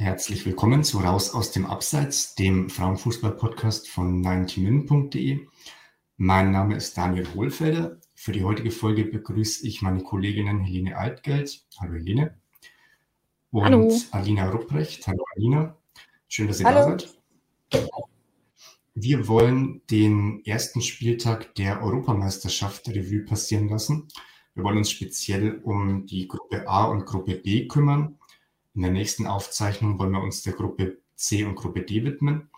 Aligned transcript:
Herzlich 0.00 0.46
willkommen 0.46 0.82
zu 0.82 1.00
Raus 1.00 1.34
aus 1.34 1.52
dem 1.52 1.66
Abseits, 1.66 2.34
dem 2.34 2.70
Frauenfußball-Podcast 2.70 3.86
von 3.90 4.24
90min.de. 4.24 5.46
Mein 6.16 6.52
Name 6.52 6.74
ist 6.76 6.96
Daniel 6.96 7.28
Hohlfelder. 7.34 7.98
Für 8.14 8.32
die 8.32 8.42
heutige 8.42 8.70
Folge 8.70 9.04
begrüße 9.04 9.66
ich 9.66 9.82
meine 9.82 10.02
Kolleginnen 10.02 10.60
Helene 10.60 10.96
Altgeld. 10.96 11.66
Hallo 11.78 11.92
Helene. 11.92 12.34
Und 13.50 13.64
Hallo. 13.64 13.94
Alina 14.12 14.48
Rupprecht. 14.48 15.06
Hallo 15.06 15.22
Alina. 15.36 15.76
Schön, 16.28 16.48
dass 16.48 16.60
ihr 16.60 16.66
Hallo. 16.66 16.96
da 16.96 16.98
seid. 16.98 17.90
Wir 18.94 19.28
wollen 19.28 19.82
den 19.90 20.42
ersten 20.46 20.80
Spieltag 20.80 21.54
der 21.56 21.82
Europameisterschaft 21.82 22.88
Revue 22.88 23.26
passieren 23.26 23.68
lassen. 23.68 24.08
Wir 24.54 24.64
wollen 24.64 24.78
uns 24.78 24.90
speziell 24.90 25.60
um 25.62 26.06
die 26.06 26.26
Gruppe 26.26 26.66
A 26.66 26.84
und 26.84 27.04
Gruppe 27.04 27.34
B 27.34 27.68
kümmern 27.68 28.16
in 28.74 28.82
der 28.82 28.90
nächsten 28.90 29.26
Aufzeichnung 29.26 29.98
wollen 29.98 30.12
wir 30.12 30.22
uns 30.22 30.42
der 30.42 30.52
Gruppe 30.52 30.98
C 31.16 31.44
und 31.44 31.56
Gruppe 31.56 31.82
D 31.82 32.04
widmen. 32.04 32.50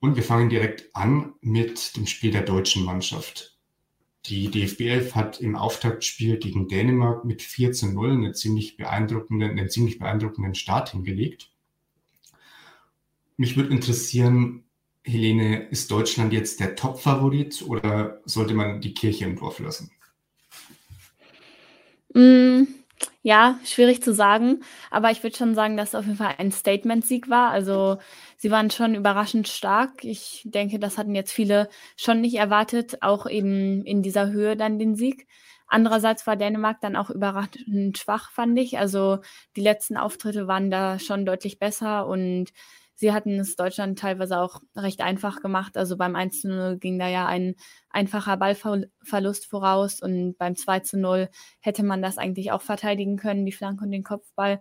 Und 0.00 0.16
wir 0.16 0.22
fangen 0.22 0.50
direkt 0.50 0.94
an 0.94 1.34
mit 1.40 1.96
dem 1.96 2.06
Spiel 2.06 2.30
der 2.30 2.42
deutschen 2.42 2.84
Mannschaft. 2.84 3.58
Die 4.26 4.50
DFB 4.50 4.80
11 4.82 5.14
hat 5.14 5.40
im 5.40 5.54
Auftaktspiel 5.54 6.38
gegen 6.38 6.68
Dänemark 6.68 7.24
mit 7.24 7.42
4 7.42 7.72
zu 7.72 7.88
0 7.88 8.12
eine 8.12 8.32
ziemlich 8.32 8.76
beeindruckenden, 8.76 9.50
einen 9.50 9.68
ziemlich 9.68 9.98
beeindruckenden 9.98 10.54
Start 10.54 10.92
hingelegt. 10.92 11.50
Mich 13.36 13.56
würde 13.56 13.70
interessieren, 13.70 14.64
Helene, 15.02 15.68
ist 15.68 15.90
Deutschland 15.90 16.32
jetzt 16.32 16.60
der 16.60 16.76
Top-Favorit 16.76 17.62
oder 17.62 18.20
sollte 18.24 18.54
man 18.54 18.80
die 18.80 18.94
Kirche 18.94 19.26
im 19.26 19.36
Dorf 19.36 19.58
lassen? 19.58 19.90
Mm, 22.14 22.62
ja, 23.26 23.58
schwierig 23.64 24.02
zu 24.02 24.12
sagen, 24.12 24.60
aber 24.90 25.10
ich 25.10 25.22
würde 25.22 25.34
schon 25.36 25.54
sagen, 25.54 25.78
dass 25.78 25.88
es 25.90 25.94
auf 25.94 26.04
jeden 26.04 26.18
Fall 26.18 26.34
ein 26.38 26.52
Statement-Sieg 26.52 27.30
war. 27.30 27.50
Also 27.52 27.96
sie 28.36 28.50
waren 28.50 28.70
schon 28.70 28.94
überraschend 28.94 29.48
stark. 29.48 30.04
Ich 30.04 30.42
denke, 30.44 30.78
das 30.78 30.98
hatten 30.98 31.14
jetzt 31.14 31.32
viele 31.32 31.70
schon 31.96 32.20
nicht 32.20 32.34
erwartet, 32.34 32.98
auch 33.02 33.26
eben 33.26 33.82
in 33.86 34.02
dieser 34.02 34.30
Höhe 34.30 34.56
dann 34.58 34.78
den 34.78 34.94
Sieg. 34.94 35.26
Andererseits 35.66 36.26
war 36.26 36.36
Dänemark 36.36 36.82
dann 36.82 36.96
auch 36.96 37.08
überraschend 37.08 37.96
schwach, 37.96 38.30
fand 38.30 38.58
ich. 38.58 38.78
Also 38.78 39.20
die 39.56 39.62
letzten 39.62 39.96
Auftritte 39.96 40.46
waren 40.46 40.70
da 40.70 40.98
schon 40.98 41.24
deutlich 41.24 41.58
besser 41.58 42.06
und 42.06 42.50
Sie 42.94 43.12
hatten 43.12 43.38
es 43.40 43.56
Deutschland 43.56 43.98
teilweise 43.98 44.38
auch 44.40 44.60
recht 44.76 45.00
einfach 45.00 45.40
gemacht. 45.40 45.76
Also 45.76 45.96
beim 45.96 46.14
1 46.16 46.44
0 46.44 46.78
ging 46.78 46.98
da 46.98 47.08
ja 47.08 47.26
ein 47.26 47.54
einfacher 47.90 48.36
Ballverlust 48.36 49.46
voraus 49.46 50.00
und 50.00 50.36
beim 50.38 50.56
2 50.56 50.80
zu 50.80 50.98
0 50.98 51.28
hätte 51.60 51.82
man 51.84 52.02
das 52.02 52.18
eigentlich 52.18 52.52
auch 52.52 52.62
verteidigen 52.62 53.16
können, 53.16 53.46
die 53.46 53.52
Flanke 53.52 53.84
und 53.84 53.90
den 53.90 54.04
Kopfball. 54.04 54.60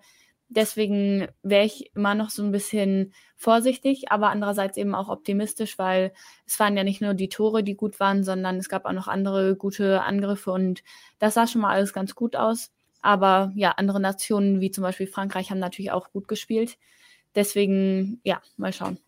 Deswegen 0.50 1.28
wäre 1.42 1.66
ich 1.66 1.96
immer 1.96 2.14
noch 2.16 2.30
so 2.30 2.44
ein 2.44 2.52
bisschen 2.52 3.14
vorsichtig, 3.36 4.12
aber 4.12 4.30
andererseits 4.30 4.78
eben 4.78 4.94
auch 4.94 5.10
optimistisch, 5.10 5.80
weil 5.80 6.14
es 6.46 6.60
waren 6.60 6.78
ja 6.78 6.84
nicht 6.84 7.02
nur 7.02 7.16
die 7.16 7.30
Tore, 7.30 7.64
die 7.64 7.76
gut 7.76 8.00
waren, 8.00 8.24
sondern 8.24 8.58
es 8.58 8.70
gab 8.70 8.86
auch 8.86 8.92
noch 8.92 9.08
andere 9.08 9.56
gute 9.56 10.02
Angriffe 10.04 10.52
und 10.52 10.84
das 11.18 11.34
sah 11.34 11.48
schon 11.48 11.62
mal 11.62 11.74
alles 11.74 11.92
ganz 11.94 12.14
gut 12.14 12.36
aus. 12.36 12.72
Aber 13.02 13.52
ja, 13.56 13.72
andere 13.72 14.00
Nationen 14.00 14.62
wie 14.62 14.70
zum 14.72 14.84
Beispiel 14.84 15.08
Frankreich 15.08 15.50
haben 15.50 15.60
natürlich 15.60 15.92
auch 15.92 16.12
gut 16.12 16.28
gespielt. 16.28 16.78
Deswegen, 17.36 18.20
ja, 18.24 18.42
mal 18.58 18.74
schauen. 18.74 19.00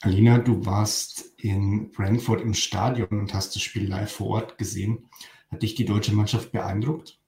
Alina, 0.00 0.38
du 0.38 0.66
warst 0.66 1.32
in 1.38 1.92
Brentford 1.92 2.40
im 2.40 2.54
Stadion 2.54 3.08
und 3.10 3.34
hast 3.34 3.54
das 3.54 3.62
Spiel 3.62 3.88
live 3.88 4.10
vor 4.10 4.28
Ort 4.28 4.58
gesehen. 4.58 5.08
Hat 5.50 5.62
dich 5.62 5.74
die 5.74 5.84
deutsche 5.84 6.12
Mannschaft 6.12 6.50
beeindruckt? 6.50 7.18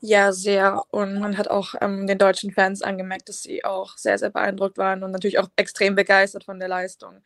Ja, 0.00 0.32
sehr. 0.32 0.82
Und 0.90 1.20
man 1.20 1.36
hat 1.38 1.48
auch 1.48 1.74
ähm, 1.80 2.06
den 2.06 2.18
deutschen 2.18 2.50
Fans 2.50 2.82
angemerkt, 2.82 3.28
dass 3.28 3.42
sie 3.42 3.64
auch 3.64 3.96
sehr, 3.98 4.18
sehr 4.18 4.30
beeindruckt 4.30 4.78
waren 4.78 5.04
und 5.04 5.10
natürlich 5.10 5.38
auch 5.38 5.48
extrem 5.56 5.94
begeistert 5.94 6.44
von 6.44 6.58
der 6.58 6.68
Leistung. 6.68 7.22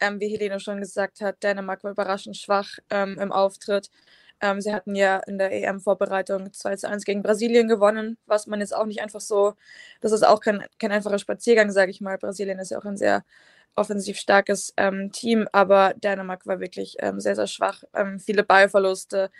Ähm, 0.00 0.20
wie 0.20 0.28
Helene 0.28 0.60
schon 0.60 0.80
gesagt 0.80 1.20
hat, 1.20 1.42
Dänemark 1.42 1.84
war 1.84 1.92
überraschend 1.92 2.36
schwach 2.36 2.78
ähm, 2.90 3.18
im 3.18 3.32
Auftritt. 3.32 3.90
Ähm, 4.40 4.60
sie 4.60 4.72
hatten 4.74 4.94
ja 4.94 5.18
in 5.26 5.38
der 5.38 5.52
EM-Vorbereitung 5.52 6.52
2 6.52 6.76
zu 6.76 6.88
1 6.88 7.04
gegen 7.04 7.22
Brasilien 7.22 7.68
gewonnen, 7.68 8.18
was 8.26 8.46
man 8.46 8.60
jetzt 8.60 8.74
auch 8.74 8.86
nicht 8.86 9.00
einfach 9.02 9.20
so, 9.20 9.54
das 10.00 10.12
ist 10.12 10.26
auch 10.26 10.40
kein, 10.40 10.64
kein 10.78 10.92
einfacher 10.92 11.18
Spaziergang, 11.18 11.70
sage 11.70 11.90
ich 11.90 12.00
mal. 12.00 12.18
Brasilien 12.18 12.58
ist 12.58 12.70
ja 12.70 12.78
auch 12.78 12.84
ein 12.84 12.96
sehr 12.96 13.24
offensiv 13.76 14.18
starkes 14.18 14.72
ähm, 14.76 15.10
Team, 15.12 15.48
aber 15.52 15.94
Dänemark 15.96 16.46
war 16.46 16.60
wirklich 16.60 16.96
ähm, 17.00 17.20
sehr, 17.20 17.36
sehr 17.36 17.46
schwach. 17.46 17.82
Ähm, 17.94 18.20
viele 18.20 18.44
Ballverluste. 18.44 19.30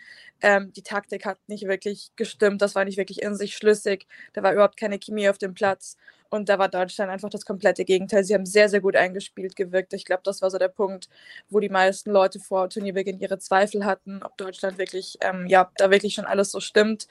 Ähm, 0.43 0.73
die 0.73 0.83
Taktik 0.83 1.25
hat 1.27 1.39
nicht 1.47 1.67
wirklich 1.67 2.11
gestimmt. 2.17 2.63
Das 2.63 2.75
war 2.75 2.85
nicht 2.85 2.99
wirklich 2.99 3.23
in 3.23 3.37
sich 3.37 3.57
schlüssig. 3.57 4.07
Da 4.33 4.43
war 4.43 4.53
überhaupt 4.53 4.77
keine 4.77 4.99
Chemie 4.99 5.29
auf 5.29 5.39
dem 5.39 5.55
Platz. 5.55 5.97
Und 6.31 6.49
da 6.49 6.59
war 6.59 6.69
Deutschland 6.69 7.11
einfach 7.13 7.31
das 7.31 7.45
komplette 7.45 7.85
Gegenteil. 7.85 8.25
Sie 8.25 8.35
haben 8.35 8.45
sehr, 8.47 8.69
sehr 8.69 8.81
gut 8.81 8.97
eingespielt 8.97 9.55
gewirkt. 9.55 9.93
Ich 9.95 10.05
glaube, 10.05 10.23
das 10.25 10.43
war 10.43 10.51
so 10.51 10.59
der 10.59 10.69
Punkt, 10.69 11.09
wo 11.49 11.61
die 11.61 11.69
meisten 11.69 12.11
Leute 12.11 12.41
vor 12.41 12.69
Turnierbeginn 12.69 13.21
ihre 13.21 13.39
Zweifel 13.39 13.85
hatten, 13.85 14.21
ob 14.23 14.37
Deutschland 14.37 14.77
wirklich, 14.79 15.17
ähm, 15.21 15.47
ja, 15.47 15.71
da 15.77 15.91
wirklich 15.93 16.15
schon 16.15 16.25
alles 16.25 16.51
so 16.51 16.59
stimmt. 16.61 17.07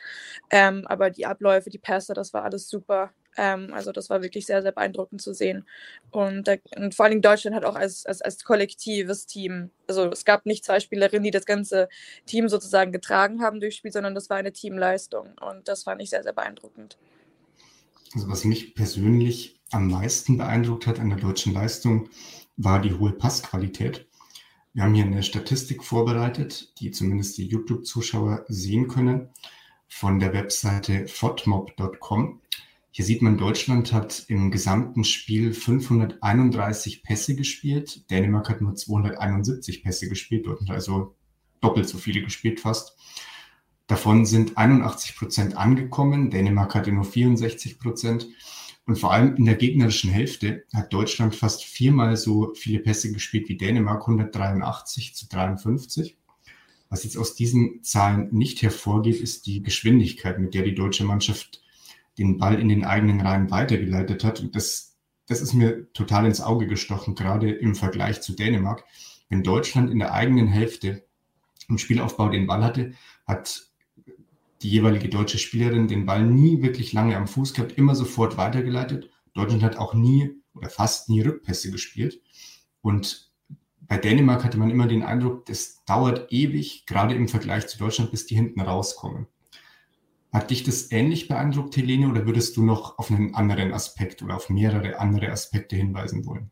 Ähm, 0.49 0.85
aber 0.87 1.09
die 1.09 1.25
Abläufe, 1.25 1.69
die 1.69 1.77
Pässe, 1.79 2.13
das 2.13 2.33
war 2.33 2.43
alles 2.43 2.69
super. 2.69 3.11
Ähm, 3.37 3.73
also 3.73 3.91
das 3.91 4.09
war 4.09 4.21
wirklich 4.21 4.45
sehr, 4.45 4.61
sehr 4.61 4.71
beeindruckend 4.71 5.21
zu 5.21 5.33
sehen. 5.33 5.65
Und, 6.11 6.47
der, 6.47 6.59
und, 6.75 6.95
vor 6.95 7.05
allem 7.05 7.21
Deutschland 7.21 7.55
hat 7.55 7.65
auch 7.65 7.75
als, 7.75 8.05
als, 8.05 8.21
als 8.21 8.43
kollektives 8.43 9.25
Team, 9.25 9.71
also 9.87 10.11
es 10.11 10.25
gab 10.25 10.45
nicht 10.45 10.65
zwei 10.65 10.79
Spielerinnen, 10.79 11.23
die 11.23 11.31
das 11.31 11.45
ganze 11.45 11.89
Team 12.25 12.49
sozusagen 12.49 12.91
getragen 12.91 13.41
haben 13.41 13.59
durchs 13.59 13.77
Spiel, 13.77 13.91
sondern 13.91 14.15
das 14.15 14.29
war 14.29 14.37
eine 14.37 14.53
Teamleistung. 14.53 15.33
Und 15.41 15.67
das 15.67 15.83
fand 15.83 16.01
ich 16.01 16.09
sehr, 16.09 16.23
sehr 16.23 16.33
beeindruckend. 16.33 16.97
Also 18.13 18.29
was 18.29 18.43
mich 18.43 18.75
persönlich 18.75 19.59
am 19.71 19.87
meisten 19.87 20.37
beeindruckt 20.37 20.85
hat 20.85 20.99
an 20.99 21.09
der 21.09 21.17
deutschen 21.19 21.53
Leistung, 21.53 22.09
war 22.57 22.79
die 22.79 22.93
hohe 22.93 23.11
Passqualität. 23.11 24.07
Wir 24.73 24.83
haben 24.83 24.93
hier 24.93 25.05
eine 25.05 25.23
Statistik 25.23 25.83
vorbereitet, 25.83 26.79
die 26.79 26.91
zumindest 26.91 27.37
die 27.37 27.47
YouTube-Zuschauer 27.47 28.45
sehen 28.47 28.87
können, 28.87 29.29
von 29.87 30.19
der 30.19 30.33
Webseite 30.33 31.07
fotmob.com. 31.07 32.41
Hier 32.95 33.05
sieht 33.05 33.23
man, 33.23 33.39
Deutschland 33.39 33.91
hat 33.91 34.23
im 34.27 34.51
gesamten 34.51 35.03
Spiel 35.03 35.51
531 35.51 37.01
Pässe 37.01 37.35
gespielt. 37.35 38.07
Dänemark 38.11 38.51
hat 38.51 38.61
nur 38.61 38.75
271 38.75 39.83
Pässe 39.83 40.07
gespielt, 40.07 40.45
Deutschland 40.45 40.69
also 40.69 41.15
doppelt 41.59 41.89
so 41.89 41.97
viele 41.97 42.21
gespielt 42.21 42.59
fast. 42.59 42.95
Davon 43.87 44.27
sind 44.27 44.59
81 44.59 45.15
Prozent 45.15 45.57
angekommen. 45.57 46.29
Dänemark 46.29 46.75
hatte 46.75 46.91
nur 46.91 47.03
64 47.03 47.79
Prozent. 47.79 48.27
Und 48.85 48.99
vor 48.99 49.11
allem 49.11 49.37
in 49.37 49.45
der 49.45 49.55
gegnerischen 49.55 50.11
Hälfte 50.11 50.65
hat 50.71 50.93
Deutschland 50.93 51.33
fast 51.35 51.63
viermal 51.63 52.15
so 52.15 52.53
viele 52.53 52.77
Pässe 52.77 53.11
gespielt 53.11 53.49
wie 53.49 53.57
Dänemark, 53.57 54.01
183 54.01 55.15
zu 55.15 55.27
53. 55.29 56.15
Was 56.89 57.05
jetzt 57.05 57.17
aus 57.17 57.33
diesen 57.33 57.81
Zahlen 57.81 58.27
nicht 58.31 58.61
hervorgeht, 58.61 59.19
ist 59.19 59.47
die 59.47 59.63
Geschwindigkeit, 59.63 60.37
mit 60.37 60.53
der 60.53 60.61
die 60.61 60.75
deutsche 60.75 61.05
Mannschaft 61.05 61.63
den 62.17 62.37
Ball 62.37 62.59
in 62.59 62.69
den 62.69 62.85
eigenen 62.85 63.21
Reihen 63.21 63.51
weitergeleitet 63.51 64.23
hat. 64.23 64.39
Und 64.39 64.55
das, 64.55 64.97
das 65.27 65.41
ist 65.41 65.53
mir 65.53 65.91
total 65.93 66.25
ins 66.25 66.41
Auge 66.41 66.67
gestochen, 66.67 67.15
gerade 67.15 67.51
im 67.51 67.75
Vergleich 67.75 68.21
zu 68.21 68.33
Dänemark. 68.35 68.83
Wenn 69.29 69.43
Deutschland 69.43 69.89
in 69.89 69.99
der 69.99 70.13
eigenen 70.13 70.47
Hälfte 70.47 71.05
im 71.67 71.77
Spielaufbau 71.77 72.29
den 72.29 72.47
Ball 72.47 72.63
hatte, 72.63 72.93
hat 73.25 73.67
die 74.61 74.69
jeweilige 74.69 75.09
deutsche 75.09 75.37
Spielerin 75.37 75.87
den 75.87 76.05
Ball 76.05 76.25
nie 76.25 76.61
wirklich 76.61 76.93
lange 76.93 77.17
am 77.17 77.27
Fuß 77.27 77.53
gehabt, 77.53 77.73
immer 77.73 77.95
sofort 77.95 78.37
weitergeleitet. 78.37 79.09
Deutschland 79.33 79.63
hat 79.63 79.77
auch 79.77 79.93
nie 79.93 80.31
oder 80.53 80.69
fast 80.69 81.09
nie 81.09 81.21
Rückpässe 81.21 81.71
gespielt. 81.71 82.21
Und 82.81 83.31
bei 83.81 83.97
Dänemark 83.97 84.43
hatte 84.43 84.57
man 84.57 84.69
immer 84.69 84.87
den 84.87 85.03
Eindruck, 85.03 85.45
das 85.45 85.83
dauert 85.85 86.31
ewig, 86.31 86.85
gerade 86.85 87.15
im 87.15 87.27
Vergleich 87.27 87.67
zu 87.67 87.77
Deutschland, 87.77 88.11
bis 88.11 88.25
die 88.25 88.35
hinten 88.35 88.61
rauskommen. 88.61 89.27
Hat 90.33 90.49
dich 90.49 90.63
das 90.63 90.91
ähnlich 90.91 91.27
beeindruckt, 91.27 91.77
Helene, 91.77 92.09
oder 92.09 92.25
würdest 92.25 92.57
du 92.57 92.65
noch 92.65 92.97
auf 92.97 93.11
einen 93.11 93.35
anderen 93.35 93.71
Aspekt 93.71 94.23
oder 94.23 94.35
auf 94.35 94.49
mehrere 94.49 94.99
andere 94.99 95.31
Aspekte 95.31 95.75
hinweisen 95.75 96.25
wollen? 96.25 96.51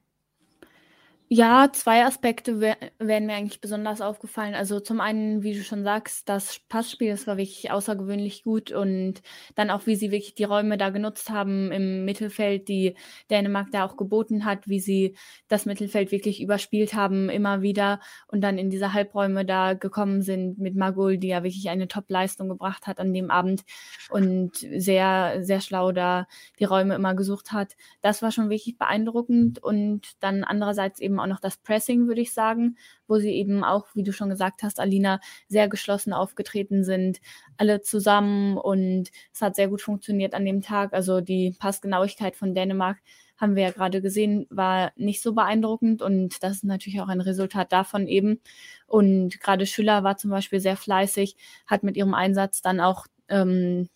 Ja, 1.33 1.69
zwei 1.71 2.03
Aspekte 2.05 2.59
wär 2.59 2.75
wären 2.99 3.25
mir 3.25 3.35
eigentlich 3.35 3.61
besonders 3.61 4.01
aufgefallen. 4.01 4.53
Also, 4.53 4.81
zum 4.81 4.99
einen, 4.99 5.43
wie 5.43 5.53
du 5.53 5.63
schon 5.63 5.85
sagst, 5.85 6.27
das 6.27 6.59
Passspiel, 6.67 7.09
das 7.11 7.25
war 7.25 7.37
wirklich 7.37 7.71
außergewöhnlich 7.71 8.43
gut 8.43 8.73
und 8.73 9.21
dann 9.55 9.69
auch, 9.69 9.85
wie 9.87 9.95
sie 9.95 10.11
wirklich 10.11 10.35
die 10.35 10.43
Räume 10.43 10.77
da 10.77 10.89
genutzt 10.89 11.29
haben 11.29 11.71
im 11.71 12.03
Mittelfeld, 12.03 12.67
die 12.67 12.95
Dänemark 13.29 13.67
da 13.71 13.85
auch 13.85 13.95
geboten 13.95 14.43
hat, 14.43 14.67
wie 14.67 14.81
sie 14.81 15.15
das 15.47 15.65
Mittelfeld 15.65 16.11
wirklich 16.11 16.41
überspielt 16.41 16.95
haben 16.95 17.29
immer 17.29 17.61
wieder 17.61 18.01
und 18.27 18.41
dann 18.41 18.57
in 18.57 18.69
diese 18.69 18.91
Halbräume 18.91 19.45
da 19.45 19.73
gekommen 19.73 20.21
sind 20.23 20.59
mit 20.59 20.75
Magul, 20.75 21.17
die 21.17 21.29
ja 21.29 21.43
wirklich 21.43 21.69
eine 21.69 21.87
Top-Leistung 21.87 22.49
gebracht 22.49 22.87
hat 22.87 22.99
an 22.99 23.13
dem 23.13 23.31
Abend 23.31 23.63
und 24.09 24.57
sehr, 24.57 25.37
sehr 25.43 25.61
schlau 25.61 25.93
da 25.93 26.27
die 26.59 26.65
Räume 26.65 26.95
immer 26.95 27.15
gesucht 27.15 27.53
hat. 27.53 27.75
Das 28.01 28.21
war 28.21 28.31
schon 28.31 28.49
wirklich 28.49 28.77
beeindruckend 28.77 29.63
und 29.63 30.01
dann 30.19 30.43
andererseits 30.43 30.99
eben 30.99 31.20
auch 31.21 31.27
noch 31.27 31.39
das 31.39 31.57
Pressing, 31.57 32.07
würde 32.07 32.21
ich 32.21 32.33
sagen, 32.33 32.77
wo 33.07 33.17
sie 33.17 33.31
eben 33.31 33.63
auch, 33.63 33.87
wie 33.93 34.03
du 34.03 34.13
schon 34.13 34.29
gesagt 34.29 34.63
hast, 34.63 34.79
Alina, 34.79 35.19
sehr 35.47 35.69
geschlossen 35.69 36.13
aufgetreten 36.13 36.83
sind, 36.83 37.19
alle 37.57 37.81
zusammen 37.81 38.57
und 38.57 39.09
es 39.33 39.41
hat 39.41 39.55
sehr 39.55 39.67
gut 39.67 39.81
funktioniert 39.81 40.33
an 40.33 40.45
dem 40.45 40.61
Tag. 40.61 40.93
Also 40.93 41.21
die 41.21 41.55
Passgenauigkeit 41.59 42.35
von 42.35 42.53
Dänemark 42.53 42.97
haben 43.37 43.55
wir 43.55 43.63
ja 43.63 43.71
gerade 43.71 44.01
gesehen, 44.01 44.45
war 44.51 44.91
nicht 44.95 45.21
so 45.21 45.33
beeindruckend 45.33 46.01
und 46.03 46.43
das 46.43 46.57
ist 46.57 46.63
natürlich 46.63 47.01
auch 47.01 47.07
ein 47.07 47.21
Resultat 47.21 47.71
davon 47.71 48.07
eben. 48.07 48.39
Und 48.85 49.39
gerade 49.41 49.65
Schüller 49.65 50.03
war 50.03 50.17
zum 50.17 50.29
Beispiel 50.29 50.59
sehr 50.59 50.77
fleißig, 50.77 51.35
hat 51.65 51.81
mit 51.81 51.97
ihrem 51.97 52.13
Einsatz 52.13 52.61
dann 52.61 52.79
auch 52.79 53.07
ähm, 53.29 53.89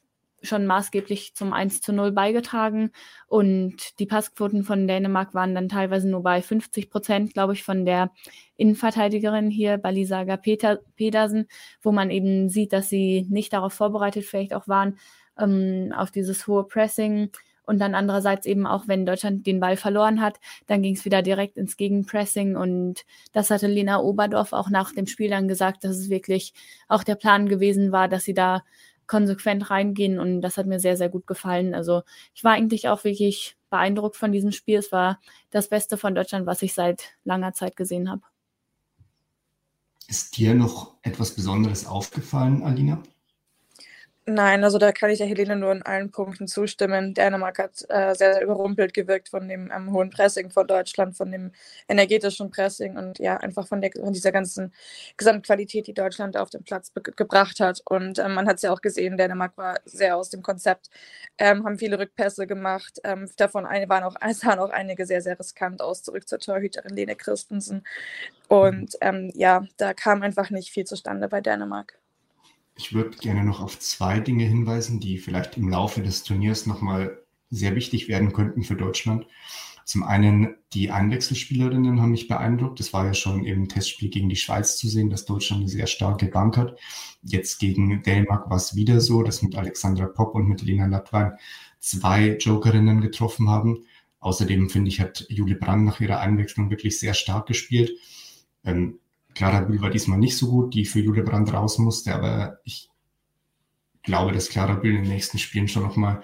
schon 0.45 0.65
maßgeblich 0.65 1.35
zum 1.35 1.53
1 1.53 1.81
zu 1.81 1.93
0 1.93 2.11
beigetragen. 2.11 2.91
Und 3.27 3.99
die 3.99 4.05
Passquoten 4.05 4.63
von 4.63 4.87
Dänemark 4.87 5.33
waren 5.33 5.55
dann 5.55 5.69
teilweise 5.69 6.09
nur 6.09 6.23
bei 6.23 6.41
50 6.41 6.89
Prozent, 6.89 7.33
glaube 7.33 7.53
ich, 7.53 7.63
von 7.63 7.85
der 7.85 8.11
Innenverteidigerin 8.57 9.49
hier, 9.49 9.77
Balisaga 9.77 10.37
Peter, 10.37 10.79
Pedersen, 10.95 11.47
wo 11.81 11.91
man 11.91 12.09
eben 12.09 12.49
sieht, 12.49 12.73
dass 12.73 12.89
sie 12.89 13.25
nicht 13.29 13.53
darauf 13.53 13.73
vorbereitet 13.73 14.25
vielleicht 14.25 14.53
auch 14.53 14.67
waren, 14.67 14.97
ähm, 15.37 15.93
auf 15.95 16.11
dieses 16.11 16.47
hohe 16.47 16.65
Pressing. 16.65 17.31
Und 17.65 17.79
dann 17.79 17.95
andererseits 17.95 18.45
eben 18.45 18.67
auch, 18.67 18.87
wenn 18.87 19.05
Deutschland 19.05 19.47
den 19.47 19.59
Ball 19.59 19.75
verloren 19.77 20.21
hat, 20.21 20.39
dann 20.67 20.81
ging 20.81 20.95
es 20.95 21.05
wieder 21.05 21.21
direkt 21.21 21.57
ins 21.57 21.77
Gegenpressing. 21.77 22.55
Und 22.55 23.05
das 23.33 23.49
hatte 23.49 23.67
Lena 23.67 23.99
Oberdorf 24.01 24.53
auch 24.53 24.69
nach 24.69 24.93
dem 24.93 25.07
Spiel 25.07 25.29
dann 25.29 25.47
gesagt, 25.47 25.83
dass 25.83 25.97
es 25.97 26.09
wirklich 26.09 26.53
auch 26.87 27.03
der 27.03 27.15
Plan 27.15 27.49
gewesen 27.49 27.91
war, 27.91 28.07
dass 28.07 28.23
sie 28.23 28.33
da 28.33 28.63
konsequent 29.07 29.69
reingehen 29.69 30.19
und 30.19 30.41
das 30.41 30.57
hat 30.57 30.65
mir 30.65 30.79
sehr, 30.79 30.97
sehr 30.97 31.09
gut 31.09 31.27
gefallen. 31.27 31.73
Also 31.73 32.03
ich 32.33 32.43
war 32.43 32.53
eigentlich 32.53 32.89
auch 32.89 33.03
wirklich 33.03 33.57
beeindruckt 33.69 34.15
von 34.15 34.31
diesem 34.31 34.51
Spiel. 34.51 34.79
Es 34.79 34.91
war 34.91 35.19
das 35.51 35.69
Beste 35.69 35.97
von 35.97 36.15
Deutschland, 36.15 36.45
was 36.45 36.61
ich 36.61 36.73
seit 36.73 37.15
langer 37.23 37.53
Zeit 37.53 37.75
gesehen 37.75 38.09
habe. 38.09 38.21
Ist 40.07 40.37
dir 40.37 40.53
noch 40.53 40.95
etwas 41.01 41.35
Besonderes 41.35 41.85
aufgefallen, 41.85 42.63
Alina? 42.63 43.01
Nein, 44.27 44.63
also 44.63 44.79
da 44.79 44.91
kann 44.91 45.11
ich 45.11 45.19
der 45.19 45.27
Helene 45.27 45.55
nur 45.55 45.71
in 45.71 45.83
allen 45.83 46.09
Punkten 46.09 46.47
zustimmen. 46.47 47.13
Dänemark 47.13 47.59
hat 47.59 47.83
äh, 47.89 48.15
sehr, 48.15 48.33
sehr 48.33 48.41
überrumpelt 48.41 48.91
gewirkt 48.95 49.29
von 49.29 49.47
dem 49.47 49.69
ähm, 49.71 49.91
hohen 49.93 50.09
Pressing 50.09 50.49
von 50.49 50.65
Deutschland, 50.65 51.15
von 51.15 51.31
dem 51.31 51.51
energetischen 51.87 52.49
Pressing 52.49 52.97
und 52.97 53.19
ja, 53.19 53.37
einfach 53.37 53.67
von, 53.67 53.81
der, 53.81 53.91
von 53.91 54.13
dieser 54.13 54.31
ganzen 54.31 54.73
Gesamtqualität, 55.17 55.85
die 55.85 55.93
Deutschland 55.93 56.37
auf 56.37 56.49
den 56.49 56.63
Platz 56.63 56.91
gebracht 57.15 57.59
hat. 57.59 57.81
Und 57.85 58.17
ähm, 58.17 58.33
man 58.33 58.47
hat 58.47 58.55
es 58.55 58.63
ja 58.63 58.71
auch 58.73 58.81
gesehen, 58.81 59.15
Dänemark 59.15 59.55
war 59.57 59.79
sehr 59.85 60.17
aus 60.17 60.31
dem 60.31 60.41
Konzept, 60.41 60.89
ähm, 61.37 61.63
haben 61.63 61.77
viele 61.77 61.99
Rückpässe 61.99 62.47
gemacht. 62.47 62.99
Ähm, 63.03 63.29
davon 63.37 63.67
eine, 63.67 63.87
waren 63.89 64.03
auch, 64.03 64.15
sahen 64.33 64.57
auch 64.57 64.71
einige 64.71 65.05
sehr, 65.05 65.21
sehr 65.21 65.37
riskant 65.39 65.81
aus, 65.83 66.01
zurück 66.01 66.27
zur 66.27 66.39
Torhüterin 66.39 66.95
Lene 66.95 67.15
Christensen. 67.15 67.83
Und 68.49 68.95
ähm, 69.01 69.31
ja, 69.35 69.65
da 69.77 69.93
kam 69.93 70.23
einfach 70.23 70.49
nicht 70.51 70.71
viel 70.71 70.85
zustande 70.85 71.27
bei 71.29 71.41
Dänemark. 71.41 71.99
Ich 72.77 72.93
würde 72.93 73.17
gerne 73.17 73.43
noch 73.43 73.61
auf 73.61 73.79
zwei 73.79 74.19
Dinge 74.19 74.43
hinweisen, 74.43 74.99
die 74.99 75.17
vielleicht 75.17 75.57
im 75.57 75.69
Laufe 75.69 76.01
des 76.01 76.23
Turniers 76.23 76.65
nochmal 76.65 77.19
sehr 77.49 77.75
wichtig 77.75 78.07
werden 78.07 78.33
könnten 78.33 78.63
für 78.63 78.75
Deutschland. 78.75 79.25
Zum 79.85 80.03
einen 80.03 80.55
die 80.73 80.89
Einwechselspielerinnen 80.89 82.01
haben 82.01 82.11
mich 82.11 82.27
beeindruckt. 82.27 82.79
Das 82.79 82.91
war 82.91 83.05
ja 83.05 83.13
schon 83.13 83.45
im 83.45 83.69
Testspiel 83.69 84.09
gegen 84.09 84.29
die 84.29 84.35
Schweiz 84.35 84.77
zu 84.77 84.89
sehen, 84.89 85.11
dass 85.11 85.25
Deutschland 85.25 85.61
eine 85.61 85.69
sehr 85.69 85.85
starke 85.85 86.25
Bank 86.25 86.57
hat. 86.57 86.77
Jetzt 87.21 87.59
gegen 87.59 88.01
Dänemark 88.01 88.49
war 88.49 88.57
es 88.57 88.75
wieder 88.75 88.99
so, 88.99 89.21
dass 89.21 89.43
mit 89.43 89.55
Alexandra 89.55 90.07
Popp 90.07 90.33
und 90.33 90.47
mit 90.47 90.63
Lena 90.63 90.87
Latwein 90.87 91.33
zwei 91.79 92.35
Jokerinnen 92.37 92.99
getroffen 92.99 93.47
haben. 93.47 93.85
Außerdem 94.19 94.71
finde 94.71 94.89
ich, 94.89 94.99
hat 94.99 95.27
Jule 95.29 95.55
Brand 95.55 95.85
nach 95.85 96.01
ihrer 96.01 96.19
Einwechslung 96.19 96.71
wirklich 96.71 96.99
sehr 96.99 97.13
stark 97.13 97.45
gespielt. 97.45 97.91
Ähm, 98.63 98.97
Clara 99.35 99.59
Bühl 99.59 99.81
war 99.81 99.89
diesmal 99.89 100.17
nicht 100.17 100.37
so 100.37 100.49
gut, 100.49 100.73
die 100.73 100.85
für 100.85 101.01
Jule 101.01 101.21
Brand 101.21 101.53
raus 101.53 101.77
musste, 101.77 102.15
aber 102.15 102.59
ich 102.63 102.89
glaube, 104.01 104.31
dass 104.31 104.49
Clara 104.49 104.75
Bühl 104.75 104.95
in 104.95 105.03
den 105.03 105.11
nächsten 105.11 105.37
Spielen 105.37 105.67
schon 105.67 105.83
nochmal 105.83 106.23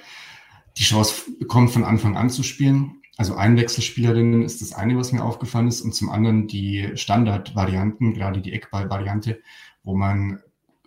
die 0.78 0.84
Chance 0.84 1.30
bekommt, 1.38 1.72
von 1.72 1.84
Anfang 1.84 2.16
an 2.16 2.30
zu 2.30 2.42
spielen. 2.42 3.02
Also 3.18 3.36
Einwechselspielerinnen 3.36 4.42
ist 4.42 4.62
das 4.62 4.72
eine, 4.74 4.98
was 4.98 5.12
mir 5.12 5.24
aufgefallen 5.24 5.68
ist, 5.68 5.81
und 5.81 5.94
zum 5.94 6.10
anderen 6.10 6.48
die 6.48 6.92
Standardvarianten, 6.96 8.13
gerade 8.13 8.42
die 8.42 8.54
Eckballvariante, 8.54 9.42
wo 9.84 9.96
man 9.96 10.40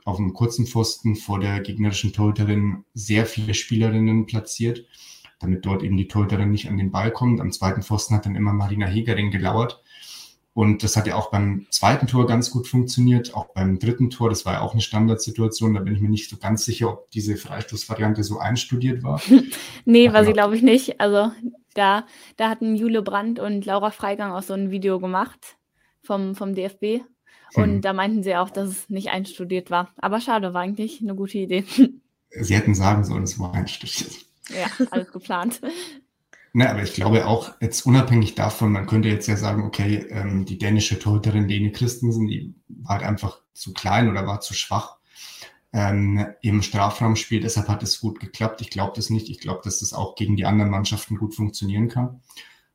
auf 0.05 0.19
einem 0.19 0.33
kurzen 0.33 0.67
Pfosten 0.67 1.17
vor 1.17 1.41
der 1.41 1.61
gegnerischen 1.61 2.13
Torhüterin 2.13 2.85
sehr 2.95 3.27
viele 3.27 3.53
Spielerinnen 3.53 4.27
platziert, 4.27 4.87
damit 5.41 5.67
dort 5.67 5.83
eben 5.83 5.97
die 5.97 6.09
Torhüterin 6.09 6.51
nicht 6.51 6.69
an 6.69 6.79
den 6.79 6.91
Ball 6.91 7.11
kommt. 7.11 7.41
Am 7.41 7.53
zweiten 7.53 7.83
Pfosten 7.83 8.15
hat 8.15 8.25
dann 8.25 8.37
immer 8.37 8.55
Marina 8.55 8.87
Hegering 8.87 9.31
gelauert 9.31 9.83
und 10.55 10.85
das 10.85 10.97
hat 10.97 11.09
ja 11.09 11.17
auch 11.17 11.31
beim 11.31 11.67
zweiten 11.71 12.07
Tor 12.07 12.27
ganz 12.27 12.51
gut 12.51 12.69
funktioniert, 12.69 13.35
auch 13.35 13.47
beim 13.55 13.81
dritten 13.81 14.09
Tor, 14.09 14.29
das 14.29 14.47
war 14.47 14.55
ja 14.55 14.61
auch 14.61 14.73
eine 14.73 14.81
Standardsituation, 14.81 15.75
da 15.75 15.81
bin 15.81 15.95
ich 15.95 16.01
mir 16.01 16.09
nicht 16.09 16.31
so 16.31 16.37
ganz 16.37 16.65
sicher, 16.65 16.91
ob 16.91 17.11
diese 17.11 17.37
Freistoßvariante 17.37 18.23
so 18.23 18.39
einstudiert 18.39 19.03
war. 19.03 19.21
nee, 19.85 20.13
war 20.13 20.25
sie, 20.25 20.33
glaube 20.33 20.57
ich, 20.57 20.63
nicht. 20.63 21.01
Also 21.01 21.33
da, 21.75 22.07
da 22.37 22.49
hatten 22.49 22.77
Jule 22.77 23.03
Brandt 23.03 23.41
und 23.41 23.67
Laura 23.67 23.91
Freigang 23.91 24.31
auch 24.31 24.45
so 24.45 24.55
ein 24.55 24.71
Video 24.71 25.01
gemacht 25.01 25.57
vom, 26.03 26.37
vom 26.37 26.55
DFB. 26.55 27.03
Und 27.57 27.65
hm. 27.65 27.81
da 27.81 27.93
meinten 27.93 28.23
sie 28.23 28.37
auch, 28.37 28.51
dass 28.51 28.69
es 28.69 28.89
nicht 28.89 29.11
einstudiert 29.11 29.73
war. 29.73 29.93
Aber 29.97 30.21
schade, 30.21 30.55
war 30.55 30.63
eigentlich 30.63 31.01
eine 31.01 31.17
gute 31.17 31.39
Idee. 31.39 31.65
Sie 32.31 32.55
hätten 32.55 32.75
sagen 32.75 33.05
sollen, 33.05 33.25
es 33.25 33.39
war 33.41 33.55
einstudiert. 33.55 34.13
Ja, 34.51 34.87
alles 34.91 35.11
geplant. 35.11 35.61
Ne, 36.57 36.71
aber 36.71 36.85
ich 36.85 36.95
glaube 36.95 37.27
auch, 37.27 37.53
jetzt 37.61 37.85
unabhängig 37.85 38.37
davon, 38.37 38.71
man 38.71 38.87
könnte 38.87 39.09
jetzt 39.09 39.27
ja 39.27 39.37
sagen, 39.37 39.65
okay, 39.65 40.07
ähm, 40.11 40.45
die 40.45 40.57
dänische 40.57 41.01
Torhüterin 41.01 41.49
Lene 41.49 41.73
Christensen, 41.73 42.29
die 42.29 42.55
war 42.69 42.99
halt 42.99 43.03
einfach 43.05 43.41
zu 43.55 43.73
klein 43.73 44.09
oder 44.09 44.25
war 44.25 44.41
zu 44.41 44.55
schwach 44.55 44.99
ähm, 45.73 46.25
im 46.43 46.63
Strafraumspiel, 46.63 47.41
deshalb 47.41 47.67
hat 47.67 47.83
es 47.83 47.99
gut 48.01 48.21
geklappt. 48.21 48.61
Ich 48.61 48.71
glaube 48.71 48.93
das 48.95 49.11
nicht. 49.11 49.29
Ich 49.29 49.41
glaube, 49.41 49.63
dass 49.65 49.81
das 49.81 49.93
auch 49.93 50.15
gegen 50.15 50.37
die 50.37 50.47
anderen 50.47 50.71
Mannschaften 50.71 51.17
gut 51.17 51.35
funktionieren 51.35 51.89
kann. 51.89 52.21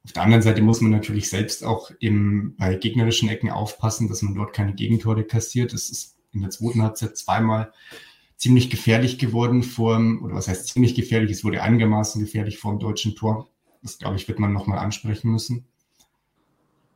Auf 0.04 0.12
der 0.12 0.24
anderen 0.24 0.44
Seite 0.44 0.62
muss 0.62 0.82
man 0.82 0.92
natürlich 0.92 1.30
selbst 1.30 1.64
auch 1.64 1.90
im, 2.02 2.58
bei 2.58 2.76
gegnerischen 2.76 3.30
Ecken 3.30 3.50
aufpassen, 3.50 4.10
dass 4.10 4.22
man 4.22 4.36
dort 4.36 4.52
keine 4.52 4.74
Gegentore 4.74 5.24
kassiert. 5.24 5.72
Das 5.72 5.90
ist 5.90 6.18
in 6.34 6.42
der 6.42 6.50
zweiten 6.50 6.84
Halbzeit 6.84 7.16
zweimal 7.16 7.72
ziemlich 8.36 8.70
gefährlich 8.70 9.20
geworden 9.20 9.64
vor, 9.64 9.98
oder 10.22 10.36
was 10.36 10.50
heißt 10.50 10.68
ziemlich 10.68 10.96
gefährlich, 10.96 11.32
es 11.32 11.46
wurde 11.46 11.64
einigermaßen 11.64 12.22
gefährlich 12.22 12.58
vor 12.58 12.74
dem 12.74 12.80
deutschen 12.80 13.16
Tor. 13.16 13.48
Das, 13.82 13.98
glaube 13.98 14.18
ich, 14.18 14.28
wird 14.28 14.40
man 14.40 14.54
nochmal 14.54 14.80
ansprechen 14.80 15.32
müssen. 15.32 15.66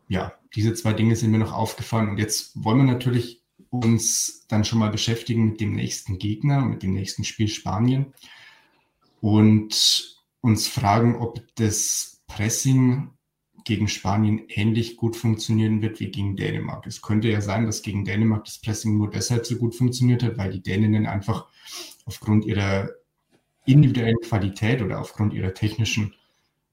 Ja, 0.08 0.34
diese 0.56 0.74
zwei 0.74 0.94
Dinge 0.94 1.16
sind 1.16 1.32
mir 1.32 1.38
noch 1.40 1.54
aufgefallen. 1.54 2.10
Und 2.10 2.18
jetzt 2.18 2.64
wollen 2.64 2.78
wir 2.80 2.94
natürlich 2.94 3.44
uns 3.70 4.46
dann 4.48 4.66
schon 4.66 4.80
mal 4.80 4.92
beschäftigen 4.92 5.46
mit 5.46 5.60
dem 5.60 5.74
nächsten 5.74 6.20
Gegner, 6.20 6.62
mit 6.62 6.84
dem 6.84 6.94
nächsten 6.94 7.24
Spiel 7.24 7.48
Spanien 7.48 8.14
und 9.22 10.20
uns 10.42 10.68
fragen, 10.68 11.16
ob 11.16 11.42
das 11.56 12.22
Pressing 12.28 13.12
gegen 13.64 13.88
Spanien 13.88 14.44
ähnlich 14.50 14.98
gut 14.98 15.16
funktionieren 15.16 15.82
wird 15.82 16.00
wie 16.00 16.12
gegen 16.12 16.36
Dänemark. 16.36 16.86
Es 16.86 17.02
könnte 17.02 17.30
ja 17.30 17.40
sein, 17.42 17.66
dass 17.66 17.82
gegen 17.82 18.04
Dänemark 18.04 18.46
das 18.46 18.60
Pressing 18.60 18.98
nur 18.98 19.10
deshalb 19.10 19.46
so 19.46 19.58
gut 19.58 19.74
funktioniert 19.74 20.22
hat, 20.22 20.38
weil 20.38 20.52
die 20.52 20.62
Däninnen 20.62 21.08
einfach 21.08 21.48
aufgrund 22.06 22.46
ihrer 22.46 22.90
individuellen 23.66 24.20
Qualität 24.22 24.82
oder 24.82 25.00
aufgrund 25.00 25.34
ihrer 25.34 25.54
technischen 25.54 26.14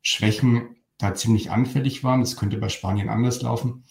Schwächen 0.02 0.76
da 0.98 1.14
ziemlich 1.14 1.50
anfällig 1.50 2.04
waren. 2.04 2.20
Das 2.20 2.36
könnte 2.36 2.58
bei 2.58 2.68
Spanien 2.68 3.08
anders 3.08 3.42
laufen. 3.42 3.84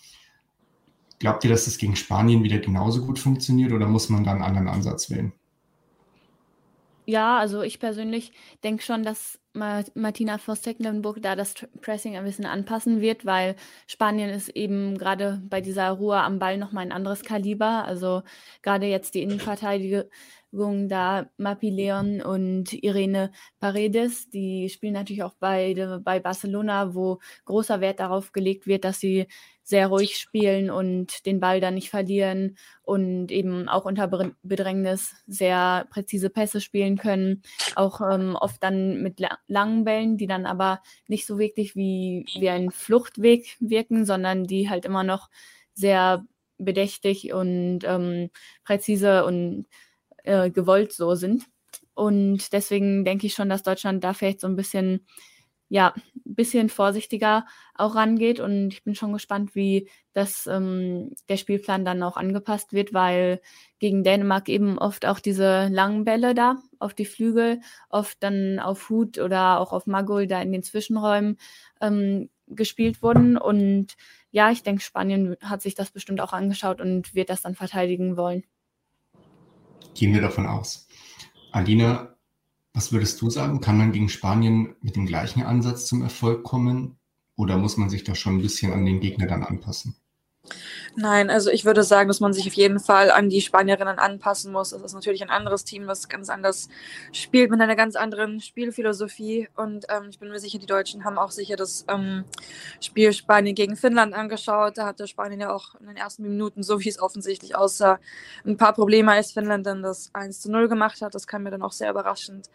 Glaubt 1.19 1.43
ihr, 1.43 1.49
dass 1.49 1.65
das 1.65 1.77
gegen 1.77 1.95
Spanien 1.95 2.43
wieder 2.43 2.59
genauso 2.59 3.05
gut 3.05 3.19
funktioniert 3.19 3.73
oder 3.73 3.87
muss 3.87 4.09
man 4.09 4.23
da 4.23 4.31
einen 4.31 4.43
anderen 4.43 4.69
Ansatz 4.69 5.09
wählen? 5.09 5.33
Ja, 7.05 7.39
also 7.39 7.63
ich 7.63 7.79
persönlich 7.79 8.31
denke 8.63 8.83
schon, 8.83 9.03
dass 9.03 9.39
Martina 9.53 10.37
Voss-Tecklenburg 10.37 11.23
da 11.23 11.35
das 11.35 11.55
Pressing 11.81 12.15
ein 12.15 12.23
bisschen 12.23 12.45
anpassen 12.45 13.01
wird, 13.01 13.25
weil 13.25 13.55
Spanien 13.87 14.29
ist 14.29 14.49
eben 14.49 14.95
gerade 14.95 15.41
bei 15.49 15.59
dieser 15.59 15.89
Ruhe 15.89 16.21
am 16.21 16.37
Ball 16.37 16.57
nochmal 16.57 16.85
ein 16.85 16.91
anderes 16.91 17.23
Kaliber. 17.23 17.83
Also 17.85 18.21
gerade 18.61 18.85
jetzt 18.85 19.15
die 19.15 19.23
Innenverteidigung 19.23 20.03
da 20.51 21.29
Mapi 21.38 21.70
Leon 21.70 22.22
und 22.22 22.74
Irene 22.74 23.32
Paredes, 23.60 24.29
die 24.29 24.70
spielen 24.70 24.94
natürlich 24.94 25.24
auch 25.24 25.36
beide 25.39 26.00
bei 26.00 26.20
Barcelona, 26.20 26.96
wo 26.96 27.20
großer 27.46 27.82
Wert 27.82 28.00
darauf 28.00 28.32
gelegt 28.32 28.68
wird, 28.68 28.84
dass 28.84 29.00
sie 29.00 29.27
sehr 29.63 29.88
ruhig 29.88 30.18
spielen 30.18 30.72
und 30.72 31.27
den 31.27 31.39
Ball 31.39 31.62
dann 31.62 31.75
nicht 31.75 31.91
verlieren 31.91 32.58
und 32.82 33.32
eben 33.32 33.70
auch 33.70 33.86
unter 33.86 34.08
Bedrängnis 34.41 35.13
sehr 35.27 35.86
präzise 35.91 36.32
Pässe 36.32 36.60
spielen 36.60 36.98
können. 36.98 37.44
Auch 37.75 38.01
ähm, 38.01 38.36
oft 38.36 38.63
dann 38.63 39.03
mit 39.03 39.22
langen 39.48 39.84
Bällen, 39.84 40.18
die 40.18 40.25
dann 40.25 40.48
aber 40.48 40.82
nicht 41.08 41.27
so 41.27 41.38
wirklich 41.38 41.75
wie, 41.75 42.25
wie 42.34 42.50
ein 42.50 42.72
Fluchtweg 42.72 43.58
wirken, 43.60 44.06
sondern 44.06 44.46
die 44.46 44.70
halt 44.72 44.86
immer 44.86 45.03
noch 45.03 45.29
sehr 45.75 46.25
bedächtig 46.58 47.32
und 47.32 47.82
ähm, 47.84 48.32
präzise 48.63 49.24
und 49.24 49.68
äh, 50.23 50.49
gewollt 50.51 50.93
so 50.93 51.15
sind. 51.15 51.45
Und 51.93 52.53
deswegen 52.53 53.05
denke 53.05 53.27
ich 53.27 53.33
schon, 53.33 53.49
dass 53.49 53.63
Deutschland 53.63 54.03
da 54.03 54.13
vielleicht 54.13 54.41
so 54.41 54.47
ein 54.47 54.55
bisschen 54.55 55.05
ja, 55.69 55.93
ein 56.25 56.35
bisschen 56.35 56.69
vorsichtiger 56.69 57.45
auch 57.75 57.95
rangeht. 57.95 58.39
Und 58.39 58.73
ich 58.73 58.83
bin 58.83 58.95
schon 58.95 59.13
gespannt, 59.13 59.55
wie 59.55 59.88
das, 60.13 60.47
ähm, 60.47 61.11
der 61.29 61.38
Spielplan 61.38 61.85
dann 61.85 62.03
auch 62.03 62.17
angepasst 62.17 62.73
wird, 62.73 62.93
weil 62.93 63.39
gegen 63.77 64.03
Dänemark 64.03 64.49
eben 64.49 64.79
oft 64.79 65.05
auch 65.05 65.19
diese 65.19 65.67
langen 65.69 66.03
Bälle 66.05 66.33
da 66.33 66.57
auf 66.79 66.93
die 66.95 67.05
Flügel, 67.05 67.61
oft 67.89 68.21
dann 68.23 68.59
auf 68.59 68.89
Hut 68.89 69.19
oder 69.19 69.59
auch 69.59 69.71
auf 69.71 69.85
Magul 69.85 70.27
da 70.27 70.41
in 70.41 70.51
den 70.51 70.63
Zwischenräumen 70.63 71.38
ähm, 71.81 72.29
gespielt 72.47 73.03
wurden. 73.03 73.38
Und 73.38 73.95
ja, 74.31 74.51
ich 74.51 74.63
denke, 74.63 74.81
Spanien 74.81 75.38
hat 75.43 75.61
sich 75.61 75.75
das 75.75 75.91
bestimmt 75.91 76.19
auch 76.19 76.33
angeschaut 76.33 76.81
und 76.81 77.13
wird 77.13 77.29
das 77.29 77.41
dann 77.41 77.55
verteidigen 77.55 78.17
wollen. 78.17 78.43
Gehen 80.00 80.13
wir 80.13 80.22
davon 80.22 80.46
aus. 80.46 80.88
Alina, 81.51 82.15
was 82.72 82.94
würdest 82.94 83.22
du 83.22 83.29
sagen? 83.29 83.60
Kann 83.60 83.77
man 83.77 83.91
gegen 83.91 84.08
Spanien 84.08 84.77
mit 84.79 84.96
dem 84.96 85.06
gleichen 85.06 85.44
Ansatz 85.44 85.88
zum 85.88 86.01
Erfolg 86.01 86.46
kommen? 86.46 86.98
Oder 87.36 87.58
muss 87.58 87.75
man 87.75 87.89
sich 87.89 88.06
da 88.06 88.15
schon 88.15 88.38
ein 88.38 88.41
bisschen 88.41 88.72
an 88.72 88.86
den 88.86 89.01
Gegner 89.01 89.27
dann 89.27 89.44
anpassen? 89.44 89.98
Nein, 90.96 91.29
also 91.29 91.50
ich 91.50 91.65
würde 91.65 91.84
sagen, 91.84 92.08
dass 92.08 92.20
man 92.20 92.34
sich 92.34 92.48
auf 92.48 92.53
jeden 92.53 92.79
Fall 92.79 93.12
an 93.12 93.29
die 93.29 93.41
Spanierinnen 93.41 94.00
anpassen 94.00 94.51
muss. 94.51 94.72
Das 94.72 94.82
ist 94.82 94.94
natürlich 94.94 95.22
ein 95.22 95.29
anderes 95.29 95.63
Team, 95.63 95.88
was 95.88 96.10
ganz 96.10 96.29
anders 96.29 96.68
spielt, 97.12 97.51
mit 97.51 97.62
einer 97.62 97.75
ganz 97.75 97.96
anderen 97.96 98.41
Spielphilosophie. 98.41 99.50
Und 99.56 99.86
ähm, 99.89 100.08
ich 100.10 100.20
bin 100.20 100.29
mir 100.29 100.39
sicher, 100.39 100.60
die 100.60 100.65
Deutschen 100.65 101.06
haben 101.06 101.18
auch 101.18 101.32
sicher 101.32 101.56
das 101.56 101.86
ähm, 101.88 102.25
Spiel 102.82 103.13
Spanien 103.13 103.56
gegen 103.56 103.75
Finnland 103.75 104.13
angeschaut. 104.13 104.77
Da 104.77 104.86
hatte 104.86 105.08
Spanien 105.08 105.39
ja 105.39 105.53
auch 105.53 105.75
in 105.79 105.88
den 105.88 105.98
ersten 105.98 106.24
Minuten, 106.24 106.63
so 106.63 106.79
wie 106.79 106.89
es 106.89 107.00
offensichtlich 107.00 107.56
aussah, 107.56 108.00
ein 108.46 108.58
paar 108.58 108.74
Probleme, 108.74 109.12
als 109.12 109.32
Finnland 109.32 109.65
dann 109.65 109.84
das 109.84 110.10
1 110.13 110.41
zu 110.41 110.51
0 110.51 110.68
gemacht 110.68 111.01
hat. 111.01 111.15
Das 111.15 111.27
kam 111.27 111.44
mir 111.44 111.51
dann 111.51 111.62
auch 111.62 111.72
sehr 111.72 111.91
überraschend. 111.91 112.50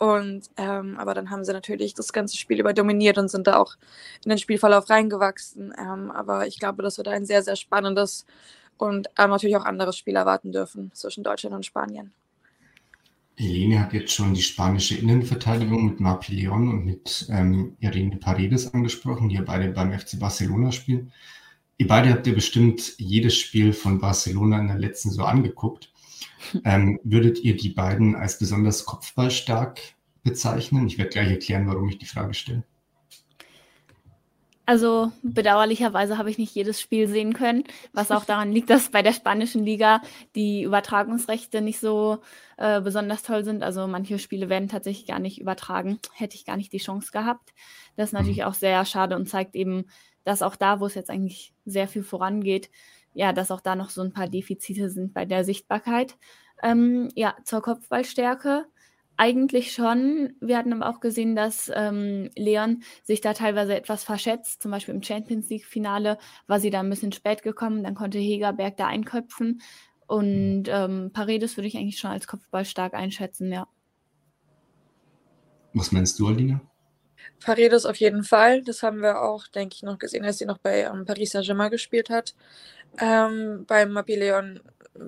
Und 0.00 0.48
ähm, 0.56 0.96
aber 0.96 1.12
dann 1.12 1.28
haben 1.28 1.44
sie 1.44 1.52
natürlich 1.52 1.92
das 1.92 2.14
ganze 2.14 2.38
Spiel 2.38 2.58
über 2.58 2.72
dominiert 2.72 3.18
und 3.18 3.30
sind 3.30 3.46
da 3.46 3.58
auch 3.58 3.74
in 4.24 4.30
den 4.30 4.38
Spielverlauf 4.38 4.88
reingewachsen. 4.88 5.74
Ähm, 5.78 6.10
aber 6.10 6.46
ich 6.46 6.58
glaube, 6.58 6.82
dass 6.82 6.96
wir 6.96 7.04
da 7.04 7.10
ein 7.10 7.26
sehr, 7.26 7.42
sehr 7.42 7.54
spannendes 7.54 8.24
und 8.78 9.08
ähm, 9.18 9.28
natürlich 9.28 9.56
auch 9.56 9.66
anderes 9.66 9.98
Spiel 9.98 10.16
erwarten 10.16 10.52
dürfen 10.52 10.90
zwischen 10.94 11.22
Deutschland 11.22 11.54
und 11.54 11.66
Spanien. 11.66 12.14
Helene 13.36 13.78
hat 13.78 13.92
jetzt 13.92 14.14
schon 14.14 14.32
die 14.32 14.40
spanische 14.40 14.96
Innenverteidigung 14.96 15.98
mit 16.00 16.28
Leon 16.28 16.68
und 16.68 16.86
mit 16.86 17.26
ähm, 17.28 17.76
Irene 17.80 18.16
Paredes 18.16 18.72
angesprochen, 18.72 19.28
die 19.28 19.34
ja 19.34 19.42
beide 19.42 19.68
beim 19.68 19.92
FC 19.92 20.18
Barcelona 20.18 20.72
spielen. 20.72 21.12
Ihr 21.76 21.88
beide 21.88 22.08
habt 22.10 22.26
ja 22.26 22.32
bestimmt 22.32 22.94
jedes 22.96 23.36
Spiel 23.36 23.74
von 23.74 24.00
Barcelona 24.00 24.60
in 24.60 24.68
der 24.68 24.78
letzten 24.78 25.10
so 25.10 25.24
angeguckt. 25.24 25.92
Ähm, 26.64 26.98
würdet 27.04 27.38
ihr 27.40 27.56
die 27.56 27.70
beiden 27.70 28.16
als 28.16 28.38
besonders 28.38 28.84
kopfballstark 28.84 29.80
bezeichnen? 30.22 30.86
Ich 30.86 30.98
werde 30.98 31.10
gleich 31.10 31.30
erklären, 31.30 31.66
warum 31.66 31.88
ich 31.88 31.98
die 31.98 32.06
Frage 32.06 32.34
stelle. 32.34 32.64
Also 34.70 35.10
bedauerlicherweise 35.24 36.16
habe 36.16 36.30
ich 36.30 36.38
nicht 36.38 36.54
jedes 36.54 36.80
Spiel 36.80 37.08
sehen 37.08 37.32
können, 37.32 37.64
was 37.92 38.12
auch 38.12 38.24
daran 38.24 38.52
liegt, 38.52 38.70
dass 38.70 38.90
bei 38.90 39.02
der 39.02 39.12
spanischen 39.12 39.64
Liga 39.64 40.00
die 40.36 40.62
Übertragungsrechte 40.62 41.60
nicht 41.60 41.80
so 41.80 42.18
äh, 42.56 42.80
besonders 42.80 43.24
toll 43.24 43.42
sind. 43.42 43.64
Also 43.64 43.88
manche 43.88 44.20
Spiele 44.20 44.48
werden 44.48 44.68
tatsächlich 44.68 45.08
gar 45.08 45.18
nicht 45.18 45.40
übertragen. 45.40 45.98
Hätte 46.14 46.36
ich 46.36 46.44
gar 46.44 46.56
nicht 46.56 46.72
die 46.72 46.78
Chance 46.78 47.10
gehabt. 47.10 47.52
Das 47.96 48.10
ist 48.10 48.12
natürlich 48.12 48.38
mhm. 48.38 48.44
auch 48.44 48.54
sehr 48.54 48.84
schade 48.84 49.16
und 49.16 49.28
zeigt 49.28 49.56
eben, 49.56 49.86
dass 50.22 50.40
auch 50.40 50.54
da, 50.54 50.78
wo 50.78 50.86
es 50.86 50.94
jetzt 50.94 51.10
eigentlich 51.10 51.52
sehr 51.64 51.88
viel 51.88 52.04
vorangeht, 52.04 52.70
ja, 53.14 53.32
dass 53.32 53.50
auch 53.50 53.60
da 53.60 53.74
noch 53.74 53.90
so 53.90 54.02
ein 54.02 54.12
paar 54.12 54.28
Defizite 54.28 54.90
sind 54.90 55.14
bei 55.14 55.24
der 55.24 55.44
Sichtbarkeit. 55.44 56.16
Ähm, 56.62 57.08
ja, 57.14 57.34
zur 57.44 57.62
Kopfballstärke. 57.62 58.66
Eigentlich 59.16 59.72
schon. 59.72 60.34
Wir 60.40 60.56
hatten 60.56 60.72
aber 60.72 60.88
auch 60.88 61.00
gesehen, 61.00 61.36
dass 61.36 61.70
ähm, 61.74 62.30
Leon 62.36 62.82
sich 63.02 63.20
da 63.20 63.34
teilweise 63.34 63.76
etwas 63.76 64.02
verschätzt. 64.02 64.62
Zum 64.62 64.70
Beispiel 64.70 64.94
im 64.94 65.02
Champions 65.02 65.50
League-Finale 65.50 66.16
war 66.46 66.60
sie 66.60 66.70
da 66.70 66.80
ein 66.80 66.88
bisschen 66.88 67.12
spät 67.12 67.42
gekommen. 67.42 67.84
Dann 67.84 67.94
konnte 67.94 68.18
Hegerberg 68.18 68.76
da 68.78 68.86
einköpfen. 68.86 69.60
Und 70.06 70.64
ähm, 70.68 71.10
Paredes 71.12 71.56
würde 71.56 71.68
ich 71.68 71.76
eigentlich 71.76 71.98
schon 71.98 72.10
als 72.10 72.26
Kopfball 72.26 72.64
stark 72.64 72.94
einschätzen, 72.94 73.52
ja. 73.52 73.68
Was 75.74 75.92
meinst 75.92 76.18
du, 76.18 76.26
Alina? 76.26 76.60
Paredes 77.44 77.86
auf 77.86 77.96
jeden 77.96 78.24
Fall. 78.24 78.62
Das 78.62 78.82
haben 78.82 79.00
wir 79.00 79.22
auch, 79.22 79.46
denke 79.48 79.74
ich, 79.76 79.82
noch 79.82 79.98
gesehen, 79.98 80.24
als 80.24 80.38
sie 80.38 80.46
noch 80.46 80.58
bei 80.58 80.82
ähm, 80.82 81.04
Paris 81.04 81.30
Saint-Germain 81.32 81.70
gespielt 81.70 82.10
hat. 82.10 82.34
Ähm, 82.98 83.64
beim 83.66 83.92
Mapileon, 83.92 84.60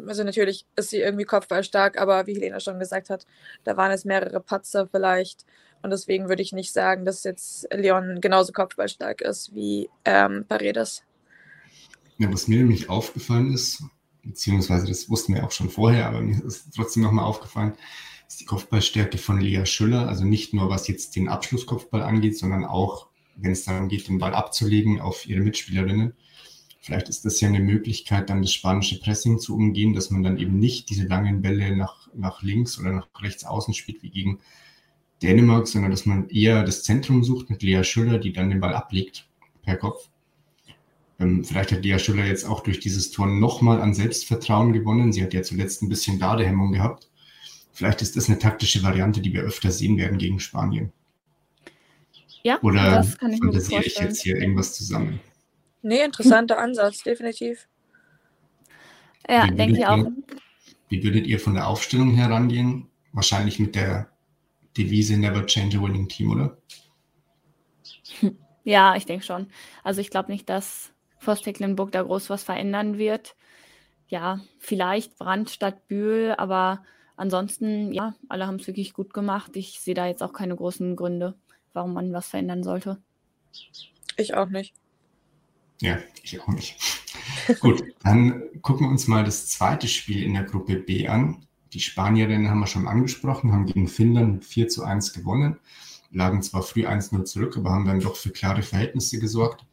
also 0.07 0.25
natürlich 0.25 0.67
ist 0.77 0.91
sie 0.91 0.99
irgendwie 0.99 1.25
kopfballstark, 1.25 2.01
aber 2.01 2.27
wie 2.27 2.35
Helena 2.35 2.61
schon 2.61 2.79
gesagt 2.79 3.11
hat, 3.11 3.27
da 3.65 3.77
waren 3.77 3.91
es 3.91 4.05
mehrere 4.05 4.41
Patzer 4.41 4.87
vielleicht. 4.87 5.45
Und 5.83 5.91
deswegen 5.91 6.29
würde 6.29 6.43
ich 6.43 6.53
nicht 6.53 6.73
sagen, 6.73 7.05
dass 7.05 7.25
jetzt 7.25 7.67
Leon 7.73 8.21
genauso 8.21 8.53
kopfballstark 8.53 9.21
ist 9.21 9.55
wie 9.55 9.91
ähm, 10.05 10.45
Paredes. 10.49 11.03
Ja, 12.19 12.33
was 12.33 12.47
mir 12.47 12.59
nämlich 12.59 12.89
aufgefallen 12.89 13.53
ist, 13.53 13.83
beziehungsweise 14.23 14.87
das 14.87 15.11
wussten 15.11 15.35
wir 15.35 15.45
auch 15.45 15.51
schon 15.51 15.71
vorher, 15.71 16.07
aber 16.07 16.21
mir 16.21 16.43
ist 16.45 16.69
trotzdem 16.75 17.03
nochmal 17.03 17.25
aufgefallen, 17.25 17.75
ist 18.33 18.41
die 18.41 18.47
Kopfballstärke 18.47 19.19
von 19.19 19.43
Lea 19.43 19.67
Schüller. 19.67 20.09
Also 20.09 20.25
nicht 20.25 20.55
nur 20.55 20.71
was 20.71 20.89
jetzt 20.89 21.17
den 21.17 21.29
Abschlusskopfball 21.29 22.01
angeht, 22.01 22.39
sondern 22.39 22.65
auch, 22.65 23.09
wenn 23.37 23.53
es 23.53 23.65
darum 23.65 23.89
geht, 23.89 24.09
den 24.09 24.19
Ball 24.19 24.33
abzulegen 24.35 25.03
auf 25.03 25.27
ihre 25.27 25.41
Mitspielerinnen. 25.41 26.15
Vielleicht 26.81 27.11
ist 27.11 27.27
das 27.27 27.43
ja 27.43 27.49
eine 27.49 27.61
Möglichkeit, 27.61 28.31
dann 28.31 28.41
das 28.41 28.55
spanische 28.55 28.99
Pressing 29.01 29.39
zu 29.39 29.55
umgehen, 29.55 29.93
dass 29.93 30.11
man 30.11 30.23
dann 30.23 30.39
eben 30.39 30.59
nicht 30.59 30.89
diese 30.89 31.07
langen 31.07 31.43
Bälle 31.43 31.77
nach, 31.77 32.09
nach 32.15 32.43
links 32.43 32.79
oder 32.79 32.93
nach 32.93 33.09
rechts 33.21 33.45
außen 33.45 33.75
spielt 33.75 34.03
wie 34.03 34.09
gegen 34.09 34.41
Dänemark, 35.23 35.69
sondern 35.69 35.91
dass 35.91 36.07
man 36.07 36.31
eher 36.31 36.65
das 36.65 36.85
Zentrum 36.85 37.23
sucht 37.25 37.51
mit 37.51 37.63
Lea 37.63 37.85
Schüller, 37.85 38.19
die 38.19 38.33
dann 38.33 38.49
den 38.49 38.61
Ball 38.61 38.75
ablegt 38.75 39.29
per 39.63 39.77
Kopf. 39.77 40.09
Ähm, 41.21 41.45
vielleicht 41.45 41.71
hat 41.71 41.85
Lea 41.85 41.99
Schüller 41.99 42.25
jetzt 42.25 42.47
auch 42.47 42.61
durch 42.61 42.81
dieses 42.81 43.11
Tor 43.11 43.27
nochmal 43.27 43.83
an 43.83 43.93
Selbstvertrauen 43.93 44.73
gewonnen. 44.73 45.13
Sie 45.13 45.23
hat 45.23 45.35
ja 45.35 45.43
zuletzt 45.43 45.83
ein 45.83 45.91
bisschen 45.91 46.19
Ladehemmung 46.19 46.73
gehabt. 46.73 47.12
Vielleicht 47.73 48.03
ist 48.03 48.17
das 48.17 48.29
eine 48.29 48.39
taktische 48.39 48.83
Variante, 48.83 49.21
die 49.21 49.33
wir 49.33 49.43
öfter 49.43 49.71
sehen 49.71 49.97
werden 49.97 50.19
gegen 50.19 50.41
Spanien. 50.41 50.93
Ja, 52.43 52.61
Oder 52.63 52.91
das 52.91 53.19
kann 53.19 53.33
ich 53.33 53.41
mir 53.41 53.53
vorstellen. 53.53 53.83
ich 53.85 53.99
jetzt 53.99 54.23
hier 54.23 54.37
irgendwas 54.37 54.75
zusammen? 54.75 55.21
Nee, 55.83 56.05
interessanter 56.05 56.59
Ansatz, 56.59 57.03
definitiv. 57.03 57.69
Ja, 59.29 59.47
denke 59.47 59.79
ich 59.79 59.87
auch. 59.87 60.07
wie 60.89 61.03
würdet 61.03 61.27
ihr 61.27 61.39
von 61.39 61.55
der 61.55 61.69
Aufstellung 61.69 62.15
herangehen? 62.15 62.89
Wahrscheinlich 63.13 63.59
mit 63.59 63.75
der 63.75 64.11
Devise 64.77 65.17
Never 65.17 65.47
Change 65.47 65.79
a 65.79 65.83
Winning 65.83 66.09
Team, 66.09 66.31
oder? 66.31 66.57
Ja, 68.65 68.95
ich 68.95 69.07
denke 69.07 69.25
schon. 69.25 69.49
Also 69.83 70.01
ich 70.01 70.11
glaube 70.11 70.31
nicht, 70.31 70.49
dass 70.49 70.93
Forst 71.19 71.45
Tecklenburg 71.45 71.91
da 71.93 72.03
groß 72.03 72.31
was 72.31 72.45
verändern 72.45 72.97
wird. 72.97 73.35
Ja, 74.07 74.41
vielleicht 74.59 75.19
Brand 75.19 75.51
statt 75.51 75.89
Bühl, 75.89 76.35
aber 76.37 76.85
ansonsten, 77.17 77.93
ja, 77.93 78.15
alle 78.29 78.47
haben 78.47 78.57
es 78.57 78.67
wirklich 78.67 78.93
gut 78.93 79.13
gemacht. 79.15 79.57
Ich 79.57 79.81
sehe 79.81 79.95
da 79.95 80.07
jetzt 80.07 80.23
auch 80.23 80.33
keine 80.33 80.57
großen 80.57 80.97
Gründe, 80.97 81.35
warum 81.73 81.95
man 81.95 82.13
was 82.13 82.29
verändern 82.29 82.63
sollte. 82.63 82.99
Ich 84.17 84.35
auch 84.35 84.49
nicht. 84.49 84.75
Ja, 85.81 85.99
ich 86.23 86.41
auch 86.41 86.49
nicht. 86.49 86.77
Gut, 87.61 87.83
dann 88.05 88.43
gucken 88.63 88.87
wir 88.87 88.91
uns 88.91 89.09
mal 89.09 89.25
das 89.25 89.49
zweite 89.49 89.89
Spiel 89.89 90.23
in 90.23 90.35
der 90.35 90.45
Gruppe 90.45 90.77
B 90.77 91.09
an. 91.09 91.45
Die 91.73 91.81
Spanierinnen 91.81 92.49
haben 92.49 92.61
wir 92.61 92.67
schon 92.67 92.87
angesprochen, 92.87 93.53
haben 93.53 93.67
gegen 93.67 93.89
Finnland 93.89 94.33
mit 94.35 94.45
4 94.45 94.69
zu 94.69 94.85
1 94.85 95.13
gewonnen, 95.13 95.59
lagen 96.11 96.43
zwar 96.43 96.63
früh 96.63 96.87
1-0 96.87 97.25
zurück, 97.25 97.57
aber 97.57 97.71
haben 97.71 97.87
dann 97.87 98.01
doch 98.01 98.17
für 98.17 98.31
klare 98.31 98.63
Verhältnisse 98.63 99.19
gesorgt. 99.19 99.65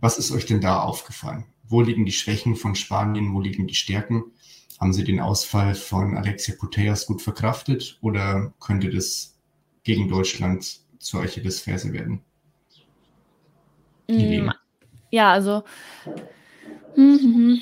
Was 0.00 0.18
ist 0.18 0.32
euch 0.32 0.46
denn 0.46 0.60
da 0.60 0.80
aufgefallen? 0.80 1.44
Wo 1.64 1.80
liegen 1.80 2.04
die 2.04 2.12
Schwächen 2.12 2.56
von 2.56 2.74
Spanien, 2.74 3.32
wo 3.32 3.40
liegen 3.40 3.66
die 3.66 3.74
Stärken? 3.74 4.24
Haben 4.80 4.92
sie 4.92 5.04
den 5.04 5.20
Ausfall 5.20 5.74
von 5.74 6.16
Alexia 6.16 6.54
Putellas 6.58 7.06
gut 7.06 7.22
verkraftet 7.22 7.98
oder 8.02 8.52
könnte 8.60 8.90
das 8.90 9.38
gegen 9.84 10.08
Deutschland 10.08 10.80
zur 10.98 11.22
Achillesferse 11.22 11.92
werden? 11.92 12.20
Mm, 14.08 14.50
ja, 15.10 15.32
also 15.32 15.64
hm. 16.94 17.60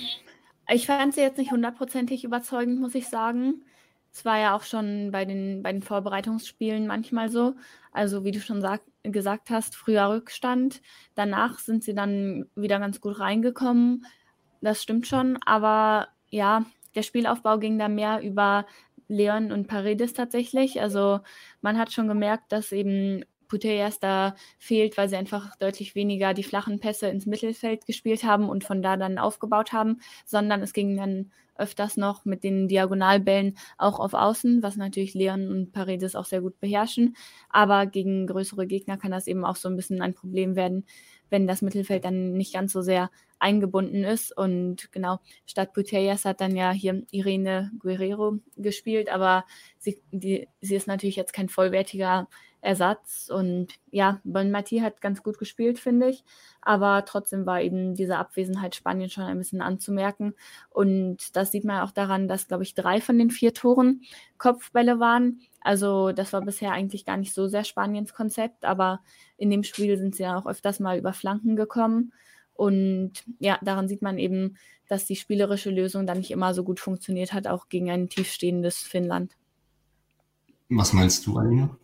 ich 0.68 0.87
fand 0.87 1.14
sie 1.14 1.21
jetzt 1.21 1.38
nicht 1.38 1.52
hundertprozentig 1.52 2.25
überzeugend, 2.25 2.80
muss 2.80 2.94
ich 2.94 3.09
sagen. 3.09 3.64
Es 4.12 4.25
war 4.25 4.38
ja 4.38 4.54
auch 4.54 4.62
schon 4.62 5.11
bei 5.11 5.25
den, 5.25 5.62
bei 5.62 5.73
den 5.73 5.83
Vorbereitungsspielen 5.83 6.87
manchmal 6.87 7.30
so. 7.30 7.54
Also 7.92 8.25
wie 8.25 8.30
du 8.30 8.40
schon 8.40 8.61
sag, 8.61 8.83
gesagt 9.02 9.50
hast, 9.50 9.75
früher 9.75 10.09
Rückstand. 10.09 10.80
Danach 11.16 11.59
sind 11.59 11.83
sie 11.83 11.94
dann 11.94 12.47
wieder 12.54 12.78
ganz 12.78 13.00
gut 13.00 13.18
reingekommen. 13.18 14.06
Das 14.61 14.83
stimmt 14.83 15.09
schon. 15.09 15.38
Aber 15.44 16.09
ja, 16.30 16.64
der 16.94 17.02
Spielaufbau 17.02 17.58
ging 17.58 17.78
da 17.78 17.88
mehr 17.88 18.20
über 18.22 18.66
Leon 19.08 19.52
und 19.52 19.66
Paredes 19.68 20.12
tatsächlich. 20.14 20.80
Also 20.80 21.20
man 21.60 21.78
hat 21.78 21.92
schon 21.92 22.08
gemerkt, 22.08 22.52
dass 22.52 22.72
eben 22.72 23.24
Putellas 23.48 24.00
da 24.00 24.34
fehlt, 24.58 24.96
weil 24.96 25.08
sie 25.08 25.16
einfach 25.16 25.56
deutlich 25.56 25.94
weniger 25.94 26.34
die 26.34 26.42
flachen 26.42 26.80
Pässe 26.80 27.08
ins 27.08 27.26
Mittelfeld 27.26 27.86
gespielt 27.86 28.24
haben 28.24 28.48
und 28.48 28.64
von 28.64 28.82
da 28.82 28.96
dann 28.96 29.18
aufgebaut 29.18 29.72
haben, 29.72 30.00
sondern 30.24 30.62
es 30.62 30.72
ging 30.72 30.96
dann 30.96 31.30
öfters 31.56 31.96
noch 31.96 32.24
mit 32.24 32.42
den 32.42 32.66
Diagonalbällen 32.66 33.56
auch 33.78 34.00
auf 34.00 34.14
Außen, 34.14 34.62
was 34.62 34.76
natürlich 34.76 35.14
Leon 35.14 35.48
und 35.48 35.72
Paredes 35.72 36.16
auch 36.16 36.24
sehr 36.24 36.40
gut 36.40 36.58
beherrschen. 36.58 37.16
Aber 37.48 37.86
gegen 37.86 38.26
größere 38.26 38.66
Gegner 38.66 38.96
kann 38.96 39.12
das 39.12 39.28
eben 39.28 39.44
auch 39.44 39.56
so 39.56 39.68
ein 39.68 39.76
bisschen 39.76 40.02
ein 40.02 40.14
Problem 40.14 40.56
werden, 40.56 40.84
wenn 41.34 41.48
das 41.48 41.62
Mittelfeld 41.62 42.04
dann 42.04 42.34
nicht 42.34 42.54
ganz 42.54 42.72
so 42.72 42.80
sehr 42.80 43.10
eingebunden 43.40 44.04
ist. 44.04 44.30
Und 44.36 44.92
genau, 44.92 45.18
statt 45.46 45.72
Putellas 45.72 46.24
hat 46.24 46.40
dann 46.40 46.54
ja 46.54 46.70
hier 46.70 47.02
Irene 47.10 47.72
Guerrero 47.80 48.38
gespielt, 48.56 49.10
aber 49.10 49.44
sie, 49.78 50.00
die, 50.12 50.46
sie 50.60 50.76
ist 50.76 50.86
natürlich 50.86 51.16
jetzt 51.16 51.32
kein 51.32 51.48
vollwertiger 51.48 52.28
Ersatz. 52.64 53.30
Und 53.33 53.75
ja, 53.90 54.21
Bon 54.25 54.50
Mati 54.50 54.78
hat 54.78 55.00
ganz 55.00 55.23
gut 55.23 55.38
gespielt, 55.38 55.78
finde 55.78 56.09
ich. 56.09 56.25
Aber 56.62 57.04
trotzdem 57.04 57.44
war 57.44 57.61
eben 57.61 57.94
diese 57.94 58.16
Abwesenheit 58.16 58.75
Spanien 58.75 59.11
schon 59.11 59.25
ein 59.25 59.38
bisschen 59.38 59.61
anzumerken. 59.61 60.35
Und 60.71 61.37
das 61.37 61.52
sieht 61.52 61.64
man 61.64 61.83
auch 61.83 61.90
daran, 61.90 62.26
dass, 62.26 62.49
glaube 62.49 62.62
ich, 62.62 62.75
drei 62.75 63.00
von 63.00 63.18
den 63.18 63.30
vier 63.30 63.52
Toren 63.52 64.00
Kopfbälle 64.38 64.99
waren. 64.99 65.40
Also 65.61 66.12
das 66.12 66.33
war 66.33 66.40
bisher 66.40 66.73
eigentlich 66.73 67.04
gar 67.04 67.18
nicht 67.18 67.35
so 67.35 67.47
sehr 67.47 67.64
Spaniens 67.64 68.14
Konzept, 68.14 68.64
aber 68.64 69.00
in 69.37 69.50
dem 69.50 69.62
Spiel 69.62 69.99
sind 69.99 70.14
sie 70.14 70.23
ja 70.23 70.37
auch 70.38 70.47
öfters 70.47 70.80
mal 70.80 70.99
über 70.99 71.12
Flanken 71.12 71.56
gekommen. 71.56 72.12
Und 72.54 73.12
ja, 73.40 73.59
daran 73.62 73.88
sieht 73.88 74.00
man 74.00 74.16
eben, 74.16 74.56
dass 74.88 75.06
die 75.06 75.16
spielerische 75.16 75.71
Lösung 75.71 76.06
dann 76.06 76.18
nicht 76.18 76.30
immer 76.30 76.54
so 76.54 76.64
gut 76.64 76.80
funktioniert 76.80 77.33
hat, 77.33 77.47
auch 77.47 77.68
gegen 77.68 77.90
ein 77.90 78.09
tiefstehendes 78.09 78.78
Finnland. 78.78 79.33
Was 80.71 80.92
meinst 80.92 81.26
du, 81.26 81.37
Alina? 81.37 81.76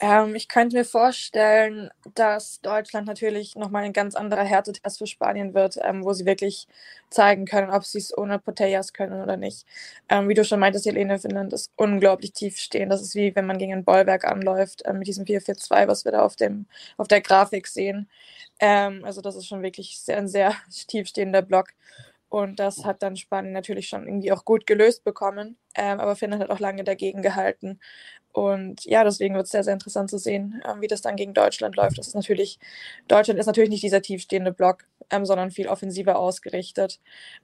Ähm, 0.00 0.34
ich 0.34 0.48
könnte 0.48 0.76
mir 0.76 0.84
vorstellen, 0.84 1.88
dass 2.14 2.60
Deutschland 2.60 3.06
natürlich 3.06 3.54
nochmal 3.54 3.84
ein 3.84 3.92
ganz 3.92 4.14
anderer 4.16 4.42
Härtetest 4.44 4.98
für 4.98 5.06
Spanien 5.06 5.54
wird, 5.54 5.78
ähm, 5.82 6.04
wo 6.04 6.12
sie 6.12 6.26
wirklich 6.26 6.66
zeigen 7.10 7.46
können, 7.46 7.70
ob 7.70 7.84
sie 7.84 7.98
es 7.98 8.16
ohne 8.16 8.38
Potellas 8.40 8.92
können 8.92 9.22
oder 9.22 9.36
nicht. 9.36 9.64
Ähm, 10.08 10.28
wie 10.28 10.34
du 10.34 10.44
schon 10.44 10.58
meintest, 10.60 10.86
Helene, 10.86 11.18
Finnland 11.20 11.52
ist 11.52 11.70
unglaublich 11.76 12.32
tief 12.32 12.58
stehen. 12.58 12.90
Das 12.90 13.02
ist 13.02 13.14
wie 13.14 13.34
wenn 13.36 13.46
man 13.46 13.58
gegen 13.58 13.72
ein 13.72 13.84
Bollwerk 13.84 14.24
anläuft 14.24 14.82
äh, 14.84 14.92
mit 14.92 15.06
diesem 15.06 15.26
4-4-2, 15.26 15.86
was 15.88 16.04
wir 16.04 16.12
da 16.12 16.22
auf, 16.24 16.34
dem, 16.36 16.66
auf 16.96 17.06
der 17.08 17.20
Grafik 17.20 17.68
sehen. 17.68 18.08
Ähm, 18.60 19.04
also 19.04 19.20
das 19.20 19.36
ist 19.36 19.46
schon 19.46 19.62
wirklich 19.62 20.00
sehr, 20.00 20.18
ein 20.18 20.28
sehr 20.28 20.54
tiefstehender 20.88 21.42
Block. 21.42 21.68
Und 22.28 22.58
das 22.58 22.84
hat 22.84 23.02
dann 23.02 23.16
Spanien 23.16 23.52
natürlich 23.52 23.88
schon 23.88 24.08
irgendwie 24.08 24.32
auch 24.32 24.44
gut 24.44 24.66
gelöst 24.66 25.04
bekommen. 25.04 25.56
Ähm, 25.76 26.00
aber 26.00 26.16
Finnland 26.16 26.42
hat 26.42 26.50
auch 26.50 26.58
lange 26.60 26.82
dagegen 26.84 27.22
gehalten. 27.22 27.78
Und 28.34 28.84
ja, 28.84 29.04
deswegen 29.04 29.36
wird 29.36 29.44
es 29.44 29.52
sehr, 29.52 29.62
sehr 29.62 29.74
interessant 29.74 30.10
zu 30.10 30.18
sehen, 30.18 30.60
ähm, 30.68 30.80
wie 30.80 30.88
das 30.88 31.00
dann 31.00 31.14
gegen 31.14 31.34
Deutschland 31.34 31.76
läuft. 31.76 31.98
Das 31.98 32.08
ist 32.08 32.16
natürlich, 32.16 32.58
Deutschland 33.06 33.38
ist 33.38 33.46
natürlich 33.46 33.70
nicht 33.70 33.84
dieser 33.84 34.02
tiefstehende 34.02 34.52
Block, 34.52 34.86
ähm, 35.08 35.24
sondern 35.24 35.52
viel 35.52 35.68
offensiver 35.68 36.18
ausgerichtet. 36.18 36.98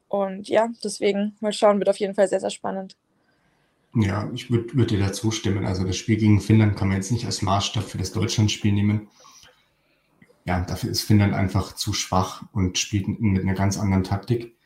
Und 0.08 0.48
ja, 0.48 0.68
deswegen 0.82 1.36
mal 1.38 1.52
schauen, 1.52 1.78
wird 1.78 1.88
auf 1.88 2.00
jeden 2.00 2.16
Fall 2.16 2.26
sehr, 2.26 2.40
sehr 2.40 2.50
spannend. 2.50 2.96
Ja, 3.94 4.28
ich 4.34 4.50
würde 4.50 4.74
würd 4.74 4.90
dir 4.90 4.98
dazu 4.98 5.30
stimmen. 5.30 5.64
Also 5.64 5.84
das 5.84 5.96
Spiel 5.96 6.16
gegen 6.16 6.40
Finnland 6.40 6.76
kann 6.76 6.88
man 6.88 6.96
jetzt 6.96 7.12
nicht 7.12 7.24
als 7.24 7.40
Maßstab 7.40 7.84
für 7.84 7.98
das 7.98 8.10
Deutschlandspiel 8.10 8.72
nehmen. 8.72 9.08
Ja, 10.44 10.62
dafür 10.62 10.90
ist 10.90 11.02
Finnland 11.02 11.34
einfach 11.34 11.76
zu 11.76 11.92
schwach 11.92 12.42
und 12.52 12.78
spielt 12.78 13.06
mit 13.06 13.42
einer 13.42 13.54
ganz 13.54 13.78
anderen 13.78 14.02
Taktik. 14.02 14.56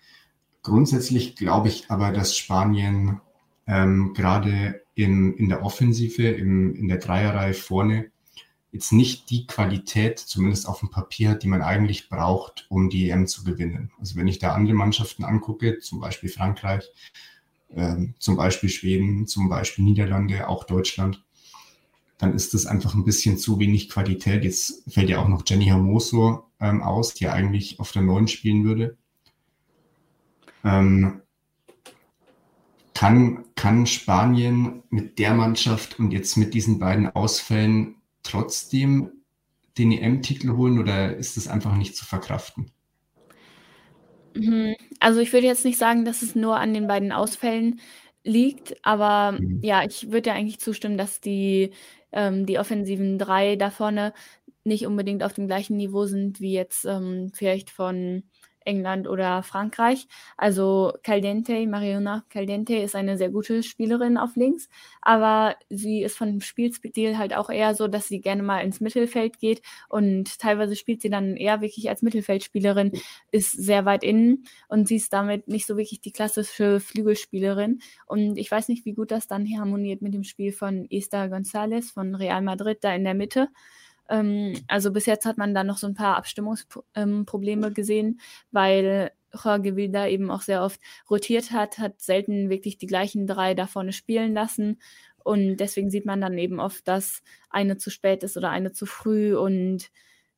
Grundsätzlich 0.63 1.37
glaube 1.37 1.69
ich 1.69 1.91
aber, 1.91 2.13
dass 2.13 2.35
Spanien 2.35 3.21
ähm, 3.67 4.15
gerade 4.15 4.84
in, 4.95 5.35
in 5.35 5.49
der 5.49 5.65
Offensive, 5.65 6.29
im, 6.29 6.75
in 6.75 6.89
der 6.89 6.99
Dreierreihe 6.99 7.55
vorne, 7.55 8.11
jetzt 8.75 8.93
nicht 8.93 9.31
die 9.31 9.47
Qualität, 9.47 10.19
zumindest 10.19 10.69
auf 10.69 10.81
dem 10.81 10.91
Papier 10.91 11.35
die 11.35 11.47
man 11.47 11.63
eigentlich 11.63 12.09
braucht, 12.09 12.67
um 12.69 12.91
die 12.91 13.09
EM 13.09 13.29
zu 13.29 13.45
gewinnen. 13.45 13.93
Also 14.01 14.17
wenn 14.17 14.27
ich 14.27 14.41
da 14.41 14.53
andere 14.53 14.75
Mannschaften 14.75 15.25
angucke, 15.25 15.79
zum 15.79 16.01
Beispiel 16.01 16.29
Frankreich, 16.29 16.85
ähm, 17.73 18.15
zum 18.19 18.37
Beispiel 18.37 18.69
Schweden, 18.69 19.27
zum 19.27 19.49
Beispiel 19.49 19.85
Niederlande, 19.85 20.49
auch 20.49 20.65
Deutschland, 20.65 21.23
dann 22.19 22.35
ist 22.35 22.55
das 22.55 22.67
einfach 22.67 22.95
ein 22.95 23.05
bisschen 23.05 23.39
zu 23.39 23.59
wenig 23.59 23.89
Qualität. 23.91 24.45
Jetzt 24.45 24.83
fällt 24.93 25.09
ja 25.09 25.21
auch 25.21 25.29
noch 25.29 25.43
Jenny 25.47 25.67
Hermoso 25.67 26.45
ähm, 26.61 26.83
aus, 26.83 27.15
die 27.15 27.29
eigentlich 27.29 27.81
auf 27.81 27.93
der 27.93 28.03
Neuen 28.03 28.29
spielen 28.29 28.65
würde. 28.65 28.97
Ähm, 30.65 31.23
kann, 33.05 33.45
kann 33.55 33.87
Spanien 33.87 34.83
mit 34.89 35.19
der 35.19 35.35
Mannschaft 35.35 35.99
und 35.99 36.11
jetzt 36.11 36.37
mit 36.39 36.55
diesen 36.55 36.79
beiden 36.79 37.15
Ausfällen 37.15 37.97
trotzdem 38.23 39.11
den 39.77 39.93
EM-Titel 39.93 40.57
holen 40.57 40.79
oder 40.79 41.15
ist 41.15 41.37
es 41.37 41.47
einfach 41.47 41.77
nicht 41.77 41.97
zu 41.97 42.07
verkraften? 42.07 42.71
Mhm. 44.35 44.75
Also 45.01 45.21
ich 45.21 45.35
würde 45.35 45.47
jetzt 45.47 45.67
nicht 45.67 45.79
sagen, 45.79 46.07
dass 46.07 46.23
es 46.23 46.35
nur 46.35 46.57
an 46.57 46.73
den 46.73 46.87
beiden 46.87 47.13
Ausfällen 47.13 47.79
liegt, 48.23 48.75
aber 48.83 49.33
mhm. 49.33 49.61
ja, 49.63 49.85
ich 49.85 50.11
würde 50.11 50.31
ja 50.31 50.37
eigentlich 50.37 50.61
zustimmen, 50.61 50.97
dass 50.97 51.21
die, 51.21 51.73
ähm, 52.11 52.47
die 52.47 52.59
offensiven 52.59 53.19
drei 53.19 53.57
da 53.57 53.71
vorne 53.71 54.15
nicht 54.65 54.87
unbedingt 54.87 55.23
auf 55.23 55.35
dem 55.35 55.47
gleichen 55.47 55.77
Niveau 55.77 56.07
sind 56.07 56.41
wie 56.41 56.55
jetzt 56.55 56.87
ähm, 56.87 57.33
vielleicht 57.35 57.69
von 57.69 58.23
England 58.65 59.09
oder 59.09 59.43
Frankreich. 59.43 60.07
Also 60.37 60.93
Caldente, 61.03 61.67
Mariona 61.67 62.25
Caldente 62.31 62.77
ist 62.77 62.95
eine 62.95 63.17
sehr 63.19 63.31
gute 63.31 63.63
Spielerin 63.63 64.17
auf 64.17 64.37
links, 64.37 64.69
aber 65.03 65.57
sie 65.71 66.03
ist 66.03 66.17
von 66.17 66.29
dem 66.29 66.41
Spielstil 66.41 67.19
halt 67.19 67.35
auch 67.37 67.51
eher 67.51 67.75
so, 67.75 67.89
dass 67.89 68.09
sie 68.09 68.21
gerne 68.21 68.43
mal 68.43 68.61
ins 68.61 68.81
Mittelfeld 68.81 69.39
geht 69.39 69.63
und 69.89 70.39
teilweise 70.39 70.77
spielt 70.77 71.03
sie 71.03 71.11
dann 71.11 71.37
eher 71.37 71.61
wirklich 71.61 71.89
als 71.89 72.03
Mittelfeldspielerin, 72.03 72.93
ist 73.31 73.53
sehr 73.53 73.85
weit 73.85 74.03
innen 74.05 74.45
und 74.69 74.89
sie 74.89 74.97
ist 74.97 75.13
damit 75.13 75.49
nicht 75.49 75.67
so 75.67 75.77
wirklich 75.77 76.01
die 76.01 76.13
klassische 76.13 76.81
Flügelspielerin. 76.81 77.81
Und 78.07 78.37
ich 78.39 78.51
weiß 78.51 78.69
nicht, 78.69 78.85
wie 78.85 78.95
gut 78.95 79.11
das 79.11 79.27
dann 79.27 79.47
harmoniert 79.59 80.03
mit 80.03 80.15
dem 80.15 80.25
Spiel 80.25 80.53
von 80.53 80.87
Esther 80.91 81.27
González 81.27 81.93
von 81.93 82.15
Real 82.15 82.43
Madrid 82.43 82.79
da 82.83 82.95
in 82.95 83.05
der 83.05 83.15
Mitte. 83.15 83.49
Ähm, 84.09 84.55
also 84.69 84.93
bis 84.93 85.07
jetzt 85.07 85.27
hat 85.27 85.39
man 85.39 85.55
da 85.55 85.65
noch 85.65 85.79
so 85.79 85.87
ein 85.87 85.95
paar 85.95 86.17
Abstimmungsprobleme 86.17 87.67
ähm, 87.67 87.75
gesehen, 87.75 88.21
weil 88.51 89.11
Jorge 89.43 89.77
Wilda 89.77 90.07
eben 90.07 90.31
auch 90.31 90.43
sehr 90.43 90.63
oft 90.63 90.81
rotiert 91.11 91.51
hat, 91.51 91.79
hat 91.79 92.01
selten 92.01 92.51
wirklich 92.51 92.79
die 92.79 92.87
gleichen 92.87 93.27
drei 93.27 93.55
da 93.55 93.67
vorne 93.67 93.93
spielen 93.93 94.35
lassen. 94.35 94.79
Und 95.25 95.57
deswegen 95.57 95.91
sieht 95.91 96.05
man 96.05 96.21
dann 96.21 96.37
eben 96.39 96.61
oft, 96.61 96.87
dass 96.87 97.23
eine 97.51 97.79
zu 97.79 97.91
spät 97.91 98.23
ist 98.23 98.37
oder 98.37 98.51
eine 98.51 98.73
zu 98.73 98.87
früh. 98.87 99.37
Und 99.37 99.91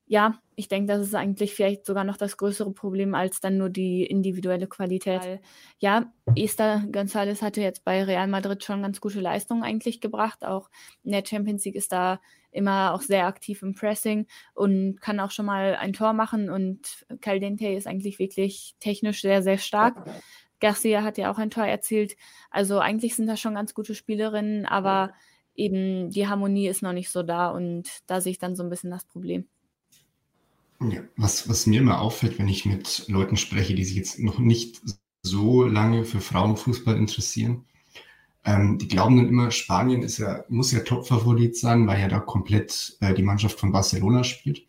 ja, 0.07 0.40
ich 0.55 0.68
denke, 0.68 0.92
das 0.92 1.02
ist 1.02 1.14
eigentlich 1.14 1.55
vielleicht 1.55 1.85
sogar 1.85 2.05
noch 2.05 2.16
das 2.16 2.37
größere 2.37 2.72
Problem 2.72 3.14
als 3.14 3.40
dann 3.40 3.59
nur 3.59 3.68
die 3.68 4.05
individuelle 4.05 4.68
Qualität. 4.68 5.40
Ja, 5.81 6.12
Esther 6.37 6.85
González 6.92 7.42
hatte 7.42 7.61
jetzt 7.61 7.85
bei 7.85 8.05
Real 8.05 8.29
Madrid 8.29 8.62
schon 8.62 8.83
ganz 8.83 9.00
gute 9.00 9.20
Leistungen 9.20 9.64
eigentlich 9.64 10.00
gebracht. 10.00 10.44
Auch 10.44 10.70
in 11.02 11.11
der 11.11 11.24
Champions 11.26 11.64
League 11.64 11.74
ist 11.74 11.90
da 11.90 12.20
immer 12.57 12.95
auch 12.95 13.03
sehr 13.03 13.27
aktiv 13.27 13.62
im 13.62 13.75
Pressing 13.75 14.27
und 14.55 15.01
kann 15.01 15.21
auch 15.21 15.31
schon 15.31 15.47
mal 15.47 15.77
ein 15.77 15.92
Tor 15.92 16.12
machen. 16.12 16.51
Und 16.51 17.07
Caldente 17.21 17.69
ist 17.69 17.87
eigentlich 17.87 18.19
wirklich 18.19 18.75
technisch 18.81 19.21
sehr, 19.21 19.42
sehr 19.42 19.59
stark. 19.59 20.09
Garcia 20.61 21.03
hat 21.03 21.19
ja 21.19 21.31
auch 21.31 21.38
ein 21.38 21.51
Tor 21.51 21.64
erzielt. 21.64 22.16
Also 22.51 22.79
eigentlich 22.79 23.14
sind 23.14 23.27
das 23.27 23.40
schon 23.40 23.55
ganz 23.55 23.75
gute 23.75 23.95
Spielerinnen, 23.95 24.66
aber 24.66 25.12
eben 25.55 26.11
die 26.11 26.29
Harmonie 26.29 26.69
ist 26.69 26.83
noch 26.83 26.92
nicht 26.92 27.11
so 27.11 27.23
da 27.23 27.51
und 27.51 27.88
da 28.07 28.21
sehe 28.21 28.33
ich 28.33 28.38
dann 28.38 28.57
so 28.57 28.62
ein 28.62 28.71
bisschen 28.71 28.90
das 28.90 29.05
Problem. 29.05 29.47
Ja, 30.81 31.01
was, 31.16 31.49
was 31.49 31.66
mir 31.66 31.81
immer 31.81 32.01
auffällt, 32.01 32.38
wenn 32.38 32.49
ich 32.49 32.66
mit 32.66 33.09
Leuten 33.09 33.37
spreche, 33.37 33.75
die 33.75 33.85
sich 33.85 33.97
jetzt 33.97 34.19
noch 34.19 34.38
nicht 34.38 34.83
so 35.23 35.64
lange 35.64 36.05
für 36.05 36.21
Frauenfußball 36.21 36.97
interessieren, 36.97 37.64
ähm, 38.47 38.79
die 38.79 38.87
glauben 38.87 39.17
dann 39.17 39.29
immer, 39.29 39.51
Spanien 39.51 40.03
ist 40.03 40.19
ja, 40.19 40.45
muss 40.49 40.71
ja 40.71 40.81
Top-Favorit 40.81 41.57
sein, 41.57 41.87
weil 41.89 42.01
ja 42.01 42.07
da 42.07 42.21
komplett 42.21 42.97
äh, 43.01 43.13
die 43.13 43.25
Mannschaft 43.25 43.59
von 43.59 43.73
Barcelona 43.73 44.23
spielt. 44.23 44.65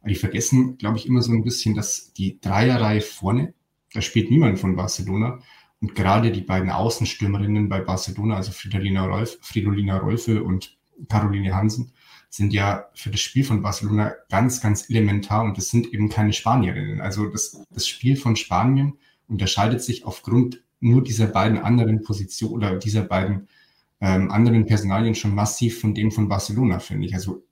Aber 0.00 0.08
die 0.08 0.16
vergessen, 0.16 0.76
glaube 0.78 0.98
ich, 0.98 1.06
immer 1.06 1.22
so 1.22 1.30
ein 1.32 1.44
bisschen, 1.44 1.76
dass 1.76 2.12
die 2.12 2.40
Dreierreihe 2.40 3.00
vorne, 3.00 3.54
da 3.92 4.00
spielt 4.00 4.30
niemand 4.30 4.58
von 4.58 4.74
Barcelona. 4.74 5.38
Und 5.80 5.94
gerade 5.94 6.32
die 6.32 6.40
beiden 6.40 6.70
Außenstürmerinnen 6.70 7.68
bei 7.68 7.80
Barcelona, 7.80 8.34
also 8.34 8.50
Fridolina, 8.50 9.06
Rolf, 9.06 9.38
Fridolina 9.42 9.98
Rolfe 9.98 10.42
und 10.42 10.76
Caroline 11.08 11.54
Hansen 11.54 11.92
sind 12.30 12.52
ja 12.52 12.86
für 12.94 13.10
das 13.10 13.20
Spiel 13.20 13.44
von 13.44 13.62
Barcelona 13.62 14.12
ganz, 14.28 14.60
ganz 14.60 14.90
elementar 14.90 15.44
und 15.44 15.56
das 15.56 15.68
sind 15.68 15.92
eben 15.92 16.08
keine 16.08 16.32
Spanierinnen. 16.32 17.00
Also 17.00 17.26
das, 17.26 17.64
das 17.70 17.88
Spiel 17.88 18.16
von 18.16 18.36
Spanien 18.36 18.98
unterscheidet 19.28 19.82
sich 19.82 20.04
aufgrund 20.04 20.62
nur 20.80 21.02
dieser 21.02 21.26
beiden 21.26 21.58
anderen 21.58 22.02
Positionen 22.02 22.54
oder 22.54 22.76
dieser 22.76 23.02
beiden 23.02 23.48
ähm, 24.00 24.30
anderen 24.30 24.66
Personalien 24.66 25.14
schon 25.14 25.34
massiv 25.34 25.80
von 25.80 25.94
dem 25.94 26.10
von 26.10 26.28
Barcelona, 26.28 26.78
finde 26.78 27.06
ich. 27.06 27.14
Also 27.14 27.44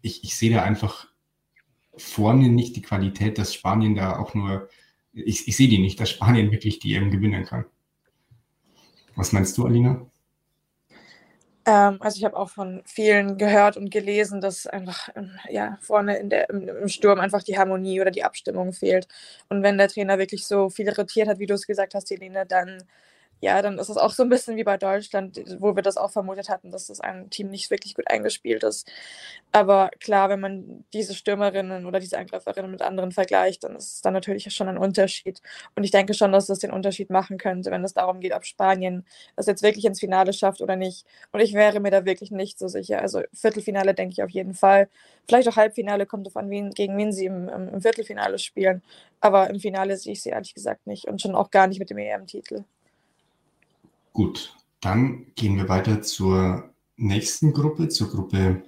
ich, 0.00 0.24
ich 0.24 0.36
sehe 0.36 0.52
da 0.52 0.62
einfach 0.62 1.08
vorne 1.96 2.48
nicht 2.48 2.76
die 2.76 2.82
Qualität, 2.82 3.38
dass 3.38 3.54
Spanien 3.54 3.94
da 3.94 4.18
auch 4.18 4.34
nur, 4.34 4.68
ich, 5.12 5.46
ich 5.46 5.56
sehe 5.56 5.68
die 5.68 5.78
nicht, 5.78 6.00
dass 6.00 6.10
Spanien 6.10 6.50
wirklich 6.50 6.78
die 6.78 6.94
EM 6.94 7.10
gewinnen 7.10 7.44
kann. 7.44 7.66
Was 9.14 9.32
meinst 9.32 9.58
du, 9.58 9.66
Alina? 9.66 10.06
Ähm, 11.68 11.98
also 12.00 12.16
ich 12.16 12.24
habe 12.24 12.36
auch 12.36 12.48
von 12.48 12.80
vielen 12.86 13.36
gehört 13.36 13.76
und 13.76 13.90
gelesen, 13.90 14.40
dass 14.40 14.66
einfach 14.66 15.10
ähm, 15.14 15.38
ja, 15.50 15.76
vorne 15.82 16.16
in 16.16 16.30
der, 16.30 16.48
im, 16.48 16.66
im, 16.66 16.88
Sturm 16.88 17.20
einfach 17.20 17.42
die 17.42 17.58
Harmonie 17.58 18.00
oder 18.00 18.10
die 18.10 18.24
Abstimmung 18.24 18.72
fehlt. 18.72 19.06
Und 19.50 19.62
wenn 19.62 19.76
der 19.76 19.88
Trainer 19.88 20.18
wirklich 20.18 20.46
so 20.46 20.70
viel 20.70 20.88
rotiert 20.88 21.28
hat, 21.28 21.38
wie 21.40 21.46
du 21.46 21.52
es 21.54 21.66
gesagt 21.66 21.94
hast, 21.94 22.10
Helene, 22.10 22.46
dann 22.46 22.84
ja, 23.40 23.62
dann 23.62 23.78
ist 23.78 23.88
es 23.88 23.96
auch 23.96 24.12
so 24.12 24.22
ein 24.24 24.28
bisschen 24.28 24.56
wie 24.56 24.64
bei 24.64 24.76
Deutschland, 24.76 25.40
wo 25.60 25.76
wir 25.76 25.82
das 25.82 25.96
auch 25.96 26.10
vermutet 26.10 26.48
hatten, 26.48 26.70
dass 26.72 26.88
das 26.88 27.00
ein 27.00 27.30
Team 27.30 27.50
nicht 27.50 27.70
wirklich 27.70 27.94
gut 27.94 28.08
eingespielt 28.10 28.64
ist. 28.64 28.90
Aber 29.52 29.90
klar, 30.00 30.28
wenn 30.28 30.40
man 30.40 30.84
diese 30.92 31.14
Stürmerinnen 31.14 31.86
oder 31.86 32.00
diese 32.00 32.18
Angreiferinnen 32.18 32.70
mit 32.70 32.82
anderen 32.82 33.12
vergleicht, 33.12 33.64
dann 33.64 33.76
ist 33.76 33.94
es 33.94 34.00
dann 34.02 34.12
natürlich 34.12 34.52
schon 34.54 34.68
ein 34.68 34.78
Unterschied. 34.78 35.40
Und 35.76 35.84
ich 35.84 35.90
denke 35.92 36.14
schon, 36.14 36.32
dass 36.32 36.46
das 36.46 36.58
den 36.58 36.72
Unterschied 36.72 37.10
machen 37.10 37.38
könnte, 37.38 37.70
wenn 37.70 37.84
es 37.84 37.94
darum 37.94 38.20
geht, 38.20 38.32
ob 38.34 38.44
Spanien 38.44 39.04
es 39.36 39.46
jetzt 39.46 39.62
wirklich 39.62 39.84
ins 39.84 40.00
Finale 40.00 40.32
schafft 40.32 40.60
oder 40.60 40.76
nicht. 40.76 41.06
Und 41.32 41.40
ich 41.40 41.54
wäre 41.54 41.80
mir 41.80 41.90
da 41.90 42.04
wirklich 42.04 42.30
nicht 42.32 42.58
so 42.58 42.68
sicher. 42.68 43.00
Also 43.00 43.22
Viertelfinale 43.32 43.94
denke 43.94 44.12
ich 44.12 44.22
auf 44.22 44.30
jeden 44.30 44.54
Fall. 44.54 44.88
Vielleicht 45.28 45.48
auch 45.48 45.56
Halbfinale 45.56 46.06
kommt 46.06 46.26
davon, 46.26 46.50
wen, 46.50 46.70
gegen 46.70 46.96
wen 46.96 47.12
sie 47.12 47.26
im, 47.26 47.48
im 47.48 47.80
Viertelfinale 47.80 48.38
spielen. 48.38 48.82
Aber 49.20 49.48
im 49.50 49.60
Finale 49.60 49.96
sehe 49.96 50.12
ich 50.12 50.22
sie 50.22 50.30
ehrlich 50.30 50.54
gesagt 50.54 50.86
nicht 50.86 51.06
und 51.06 51.20
schon 51.22 51.34
auch 51.34 51.50
gar 51.50 51.66
nicht 51.68 51.78
mit 51.78 51.90
dem 51.90 51.98
EM-Titel. 51.98 52.64
Gut, 54.18 54.56
dann 54.80 55.26
gehen 55.36 55.56
wir 55.58 55.68
weiter 55.68 56.02
zur 56.02 56.74
nächsten 56.96 57.52
Gruppe, 57.52 57.88
zur 57.88 58.10
Gruppe 58.10 58.64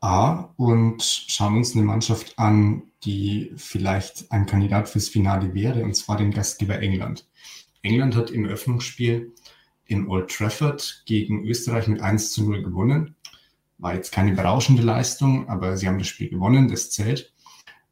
A 0.00 0.48
und 0.56 1.02
schauen 1.02 1.58
uns 1.58 1.76
eine 1.76 1.84
Mannschaft 1.84 2.38
an, 2.38 2.84
die 3.04 3.52
vielleicht 3.56 4.32
ein 4.32 4.46
Kandidat 4.46 4.88
fürs 4.88 5.10
Finale 5.10 5.52
wäre, 5.52 5.84
und 5.84 5.94
zwar 5.94 6.16
den 6.16 6.30
Gastgeber 6.30 6.80
England. 6.80 7.28
England 7.82 8.16
hat 8.16 8.30
im 8.30 8.46
Öffnungsspiel 8.46 9.34
in 9.84 10.08
Old 10.08 10.30
Trafford 10.30 11.02
gegen 11.04 11.44
Österreich 11.44 11.86
mit 11.86 12.00
1 12.00 12.32
zu 12.32 12.42
0 12.42 12.62
gewonnen. 12.62 13.16
War 13.76 13.94
jetzt 13.94 14.10
keine 14.10 14.32
berauschende 14.32 14.82
Leistung, 14.82 15.50
aber 15.50 15.76
sie 15.76 15.86
haben 15.86 15.98
das 15.98 16.08
Spiel 16.08 16.30
gewonnen, 16.30 16.70
das 16.70 16.90
zählt. 16.90 17.34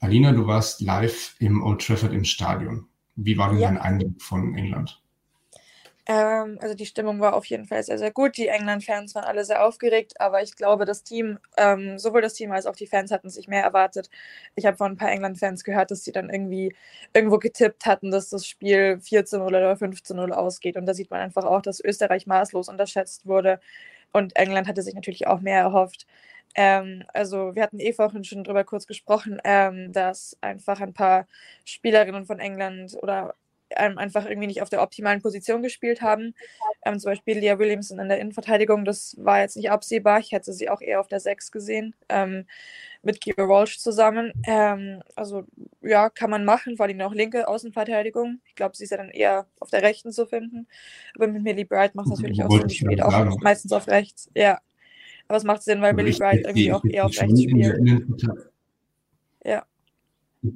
Alina, 0.00 0.32
du 0.32 0.46
warst 0.46 0.80
live 0.80 1.36
im 1.40 1.62
Old 1.62 1.86
Trafford 1.86 2.14
im 2.14 2.24
Stadion. 2.24 2.86
Wie 3.16 3.36
war 3.36 3.50
denn 3.50 3.58
ja. 3.58 3.68
dein 3.68 3.76
Eindruck 3.76 4.22
von 4.22 4.54
England? 4.54 5.02
Ähm, 6.10 6.58
also 6.62 6.74
die 6.74 6.86
Stimmung 6.86 7.20
war 7.20 7.34
auf 7.34 7.44
jeden 7.46 7.66
Fall 7.66 7.82
sehr, 7.82 7.98
sehr 7.98 8.10
gut. 8.10 8.38
Die 8.38 8.48
England-Fans 8.48 9.14
waren 9.14 9.24
alle 9.24 9.44
sehr 9.44 9.62
aufgeregt, 9.64 10.18
aber 10.20 10.42
ich 10.42 10.56
glaube, 10.56 10.86
das 10.86 11.02
Team, 11.02 11.38
ähm, 11.58 11.98
sowohl 11.98 12.22
das 12.22 12.32
Team 12.34 12.50
als 12.50 12.64
auch 12.66 12.76
die 12.76 12.86
Fans 12.86 13.10
hatten 13.10 13.28
sich 13.28 13.46
mehr 13.46 13.62
erwartet. 13.62 14.08
Ich 14.54 14.64
habe 14.64 14.76
von 14.78 14.92
ein 14.92 14.96
paar 14.96 15.10
England-Fans 15.10 15.64
gehört, 15.64 15.90
dass 15.90 16.04
sie 16.04 16.12
dann 16.12 16.30
irgendwie 16.30 16.74
irgendwo 17.12 17.38
getippt 17.38 17.84
hatten, 17.84 18.10
dass 18.10 18.30
das 18.30 18.46
Spiel 18.46 18.98
14 19.00 19.42
oder 19.42 19.76
15-0 19.76 20.32
ausgeht. 20.32 20.76
Und 20.78 20.86
da 20.86 20.94
sieht 20.94 21.10
man 21.10 21.20
einfach 21.20 21.44
auch, 21.44 21.60
dass 21.60 21.78
Österreich 21.84 22.26
maßlos 22.26 22.68
unterschätzt 22.70 23.26
wurde. 23.26 23.60
Und 24.12 24.36
England 24.36 24.68
hatte 24.68 24.82
sich 24.82 24.94
natürlich 24.94 25.26
auch 25.26 25.40
mehr 25.40 25.60
erhofft. 25.60 26.06
Ähm, 26.54 27.04
also 27.12 27.54
wir 27.54 27.62
hatten 27.62 27.80
eh 27.80 27.92
vorhin 27.92 28.24
schon 28.24 28.44
drüber 28.44 28.64
kurz 28.64 28.86
gesprochen, 28.86 29.40
ähm, 29.44 29.92
dass 29.92 30.36
einfach 30.40 30.80
ein 30.80 30.94
paar 30.94 31.26
Spielerinnen 31.64 32.24
von 32.26 32.40
England 32.40 32.96
oder 33.02 33.34
einfach 33.76 34.26
irgendwie 34.26 34.46
nicht 34.46 34.62
auf 34.62 34.70
der 34.70 34.82
optimalen 34.82 35.20
Position 35.20 35.62
gespielt 35.62 36.00
haben. 36.00 36.34
Ähm, 36.84 36.98
zum 36.98 37.12
Beispiel 37.12 37.38
Leah 37.38 37.58
Williamson 37.58 37.98
in 37.98 38.08
der 38.08 38.18
Innenverteidigung, 38.18 38.84
das 38.84 39.16
war 39.18 39.40
jetzt 39.40 39.56
nicht 39.56 39.70
absehbar. 39.70 40.20
Ich 40.20 40.32
hätte 40.32 40.52
sie 40.52 40.68
auch 40.68 40.80
eher 40.80 41.00
auf 41.00 41.08
der 41.08 41.20
6 41.20 41.50
gesehen, 41.52 41.94
ähm, 42.08 42.46
mit 43.02 43.20
Kira 43.20 43.48
Walsh 43.48 43.78
zusammen. 43.78 44.32
Ähm, 44.46 45.02
also 45.16 45.44
ja, 45.82 46.10
kann 46.10 46.30
man 46.30 46.44
machen, 46.44 46.76
vor 46.76 46.86
allem 46.86 47.00
auch 47.00 47.14
linke 47.14 47.48
Außenverteidigung. 47.48 48.40
Ich 48.46 48.54
glaube, 48.54 48.76
sie 48.76 48.84
ist 48.84 48.90
ja 48.90 48.96
dann 48.96 49.10
eher 49.10 49.46
auf 49.60 49.70
der 49.70 49.82
rechten 49.82 50.12
zu 50.12 50.26
finden. 50.26 50.66
Aber 51.14 51.28
mit 51.28 51.42
Millie 51.42 51.66
Bright 51.66 51.94
macht 51.94 52.06
es 52.06 52.18
natürlich 52.18 52.42
auch 52.42 52.50
Sinn, 52.50 52.68
die 52.68 52.74
spielt 52.74 53.02
auch 53.02 53.10
sagen. 53.10 53.36
meistens 53.40 53.72
auf 53.72 53.86
rechts. 53.88 54.30
Ja. 54.34 54.60
Aber 55.28 55.36
es 55.36 55.44
macht 55.44 55.62
Sinn, 55.62 55.82
weil 55.82 55.92
Millie 55.92 56.16
Bright 56.16 56.40
irgendwie 56.46 56.72
auch 56.72 56.84
eher 56.84 57.04
auf 57.04 57.20
rechts 57.20 57.42
spielt. 57.42 58.06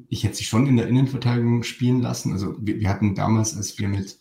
Ich 0.09 0.25
hätte 0.25 0.37
sie 0.37 0.45
schon 0.45 0.67
in 0.67 0.77
der 0.77 0.87
Innenverteidigung 0.87 1.63
spielen 1.63 2.01
lassen. 2.01 2.33
Also 2.33 2.55
wir, 2.61 2.79
wir 2.79 2.89
hatten 2.89 3.15
damals, 3.15 3.57
als 3.57 3.79
wir 3.79 3.89
mit, 3.89 4.19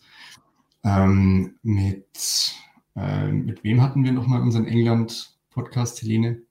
ähm, 0.84 1.56
mit, 1.62 2.54
äh, 2.96 3.28
mit 3.28 3.62
wem 3.62 3.80
hatten 3.80 4.04
wir 4.04 4.12
nochmal 4.12 4.42
unseren 4.42 4.66
England-Podcast, 4.66 6.02
Helene? 6.02 6.42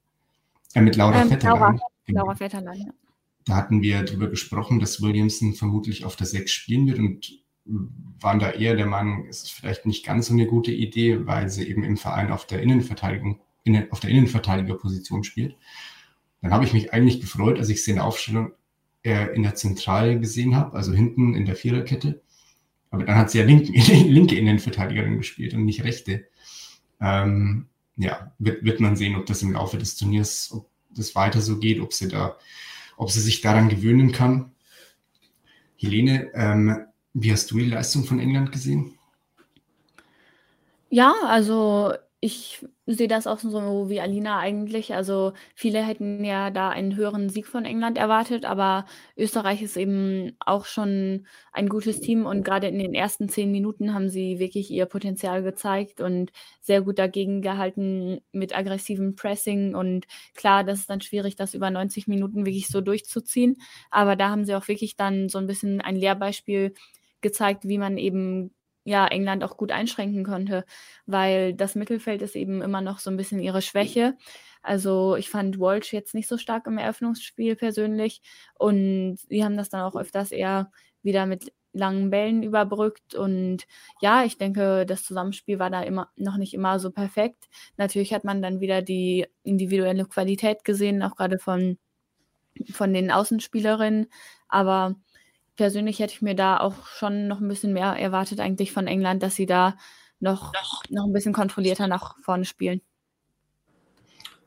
Äh, 0.73 0.81
mit 0.81 0.95
Laura 0.95 1.21
ähm, 1.21 1.29
Vetterlein. 1.29 1.59
Laura, 1.59 1.79
genau. 2.05 2.21
Laura 2.21 2.39
Vetterlein, 2.39 2.79
ja. 2.79 2.93
Da 3.45 3.55
hatten 3.55 3.81
wir 3.81 4.03
darüber 4.03 4.29
gesprochen, 4.29 4.79
dass 4.79 5.01
Williamson 5.01 5.53
vermutlich 5.53 6.05
auf 6.05 6.15
der 6.15 6.27
6 6.27 6.51
spielen 6.51 6.87
wird 6.87 6.99
und 6.99 7.41
waren 7.65 8.39
da 8.39 8.51
eher 8.51 8.75
der 8.75 8.85
Meinung, 8.85 9.27
es 9.27 9.43
ist 9.43 9.51
vielleicht 9.51 9.85
nicht 9.85 10.05
ganz 10.05 10.27
so 10.27 10.33
eine 10.33 10.47
gute 10.47 10.71
Idee, 10.71 11.25
weil 11.25 11.49
sie 11.49 11.67
eben 11.67 11.83
im 11.83 11.97
Verein 11.97 12.31
auf 12.31 12.45
der 12.45 12.61
Innenverteidigung, 12.61 13.41
in, 13.63 13.91
auf 13.91 13.99
der 13.99 14.09
Innenverteidigerposition 14.09 15.23
spielt. 15.23 15.55
Dann 16.41 16.53
habe 16.53 16.65
ich 16.65 16.73
mich 16.73 16.93
eigentlich 16.93 17.21
gefreut, 17.21 17.59
als 17.59 17.69
ich 17.69 17.83
sie 17.83 17.91
in 17.91 17.97
der 17.97 18.05
Aufstellung 18.05 18.51
äh, 19.03 19.33
in 19.35 19.43
der 19.43 19.55
Zentrale 19.55 20.19
gesehen 20.19 20.55
habe, 20.55 20.77
also 20.77 20.93
hinten 20.93 21.35
in 21.35 21.45
der 21.45 21.55
Viererkette. 21.55 22.21
Aber 22.89 23.05
dann 23.05 23.15
hat 23.15 23.31
sie 23.31 23.39
ja 23.39 23.45
linken, 23.45 23.73
linke 24.09 24.35
Innenverteidigerin 24.35 25.17
gespielt 25.17 25.53
und 25.53 25.65
nicht 25.65 25.83
rechte. 25.83 26.27
Ähm, 26.99 27.67
ja, 27.95 28.31
wird, 28.39 28.63
wird 28.63 28.79
man 28.79 28.95
sehen, 28.95 29.15
ob 29.15 29.25
das 29.25 29.41
im 29.41 29.53
Laufe 29.53 29.77
des 29.77 29.95
Turniers, 29.95 30.51
ob 30.51 30.69
das 30.95 31.15
weiter 31.15 31.41
so 31.41 31.57
geht, 31.57 31.79
ob 31.79 31.93
sie 31.93 32.07
da, 32.07 32.37
ob 32.97 33.11
sie 33.11 33.21
sich 33.21 33.41
daran 33.41 33.69
gewöhnen 33.69 34.11
kann. 34.11 34.51
Helene, 35.77 36.31
ähm, 36.33 36.85
wie 37.13 37.31
hast 37.31 37.49
du 37.51 37.57
die 37.57 37.65
Leistung 37.65 38.03
von 38.03 38.19
England 38.19 38.51
gesehen? 38.51 38.97
Ja, 40.89 41.13
also 41.25 41.93
ich 42.23 42.63
sehe 42.85 43.07
das 43.07 43.25
auch 43.25 43.39
so 43.39 43.89
wie 43.89 43.99
Alina 43.99 44.37
eigentlich. 44.37 44.93
Also 44.93 45.33
viele 45.55 45.83
hätten 45.83 46.23
ja 46.23 46.51
da 46.51 46.69
einen 46.69 46.95
höheren 46.95 47.29
Sieg 47.29 47.47
von 47.47 47.65
England 47.65 47.97
erwartet, 47.97 48.45
aber 48.45 48.85
Österreich 49.17 49.63
ist 49.63 49.75
eben 49.75 50.37
auch 50.39 50.65
schon 50.65 51.25
ein 51.51 51.67
gutes 51.67 51.99
Team 51.99 52.27
und 52.27 52.43
gerade 52.43 52.67
in 52.67 52.77
den 52.77 52.93
ersten 52.93 53.27
zehn 53.27 53.51
Minuten 53.51 53.95
haben 53.95 54.07
sie 54.07 54.37
wirklich 54.37 54.69
ihr 54.69 54.85
Potenzial 54.85 55.41
gezeigt 55.41 55.99
und 55.99 56.31
sehr 56.61 56.83
gut 56.83 56.99
dagegen 56.99 57.41
gehalten 57.41 58.21
mit 58.31 58.55
aggressivem 58.55 59.15
Pressing. 59.15 59.73
Und 59.73 60.05
klar, 60.35 60.63
das 60.63 60.81
ist 60.81 60.91
dann 60.91 61.01
schwierig, 61.01 61.35
das 61.35 61.55
über 61.55 61.71
90 61.71 62.07
Minuten 62.07 62.45
wirklich 62.45 62.67
so 62.67 62.81
durchzuziehen. 62.81 63.57
Aber 63.89 64.15
da 64.15 64.29
haben 64.29 64.45
sie 64.45 64.53
auch 64.53 64.67
wirklich 64.67 64.95
dann 64.95 65.27
so 65.27 65.39
ein 65.39 65.47
bisschen 65.47 65.81
ein 65.81 65.95
Lehrbeispiel 65.95 66.75
gezeigt, 67.21 67.67
wie 67.67 67.79
man 67.79 67.97
eben 67.97 68.51
ja, 68.83 69.07
England 69.07 69.43
auch 69.43 69.57
gut 69.57 69.71
einschränken 69.71 70.23
konnte, 70.23 70.65
weil 71.05 71.53
das 71.53 71.75
Mittelfeld 71.75 72.21
ist 72.21 72.35
eben 72.35 72.61
immer 72.61 72.81
noch 72.81 72.99
so 72.99 73.09
ein 73.11 73.17
bisschen 73.17 73.39
ihre 73.39 73.61
Schwäche. 73.61 74.17
Also 74.63 75.15
ich 75.15 75.29
fand 75.29 75.59
Walsh 75.59 75.93
jetzt 75.93 76.13
nicht 76.13 76.27
so 76.27 76.37
stark 76.37 76.67
im 76.67 76.77
Eröffnungsspiel 76.77 77.55
persönlich 77.55 78.21
und 78.55 79.17
sie 79.27 79.43
haben 79.43 79.57
das 79.57 79.69
dann 79.69 79.81
auch 79.81 79.95
öfters 79.95 80.31
eher 80.31 80.71
wieder 81.03 81.25
mit 81.25 81.51
langen 81.73 82.09
Bällen 82.09 82.43
überbrückt 82.43 83.15
und 83.15 83.65
ja, 84.01 84.23
ich 84.25 84.37
denke, 84.37 84.85
das 84.85 85.03
Zusammenspiel 85.03 85.57
war 85.57 85.69
da 85.69 85.81
immer 85.83 86.09
noch 86.17 86.37
nicht 86.37 86.53
immer 86.53 86.79
so 86.79 86.91
perfekt. 86.91 87.47
Natürlich 87.77 88.13
hat 88.13 88.23
man 88.25 88.41
dann 88.41 88.59
wieder 88.59 88.81
die 88.81 89.25
individuelle 89.43 90.05
Qualität 90.05 90.65
gesehen, 90.65 91.01
auch 91.01 91.15
gerade 91.15 91.39
von, 91.39 91.77
von 92.71 92.93
den 92.93 93.11
Außenspielerinnen, 93.11 94.07
aber 94.49 94.95
persönlich 95.61 95.99
hätte 95.99 96.15
ich 96.15 96.23
mir 96.23 96.33
da 96.33 96.59
auch 96.59 96.87
schon 96.87 97.27
noch 97.27 97.39
ein 97.39 97.47
bisschen 97.47 97.71
mehr 97.71 97.95
erwartet 97.95 98.39
eigentlich 98.39 98.71
von 98.71 98.87
England, 98.87 99.21
dass 99.21 99.35
sie 99.35 99.45
da 99.45 99.77
noch, 100.19 100.53
noch 100.89 101.05
ein 101.05 101.13
bisschen 101.13 101.33
kontrollierter 101.33 101.85
nach 101.85 102.15
vorne 102.23 102.45
spielen. 102.45 102.81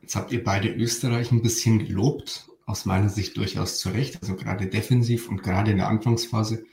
Jetzt 0.03 0.17
habt 0.17 0.33
ihr 0.33 0.43
beide 0.43 0.71
Österreich 0.71 1.31
ein 1.31 1.41
bisschen 1.41 1.87
gelobt, 1.87 2.49
aus 2.67 2.85
meiner 2.85 3.09
Sicht 3.09 3.37
durchaus 3.37 3.79
zu 3.79 3.91
Recht. 3.91 4.21
Also 4.23 4.35
gerade 4.35 4.67
defensiv 4.67 5.29
und 5.29 5.45
gerade 5.45 5.71
in 5.71 5.77
der 5.77 5.87
Anfangsphase 5.87 6.65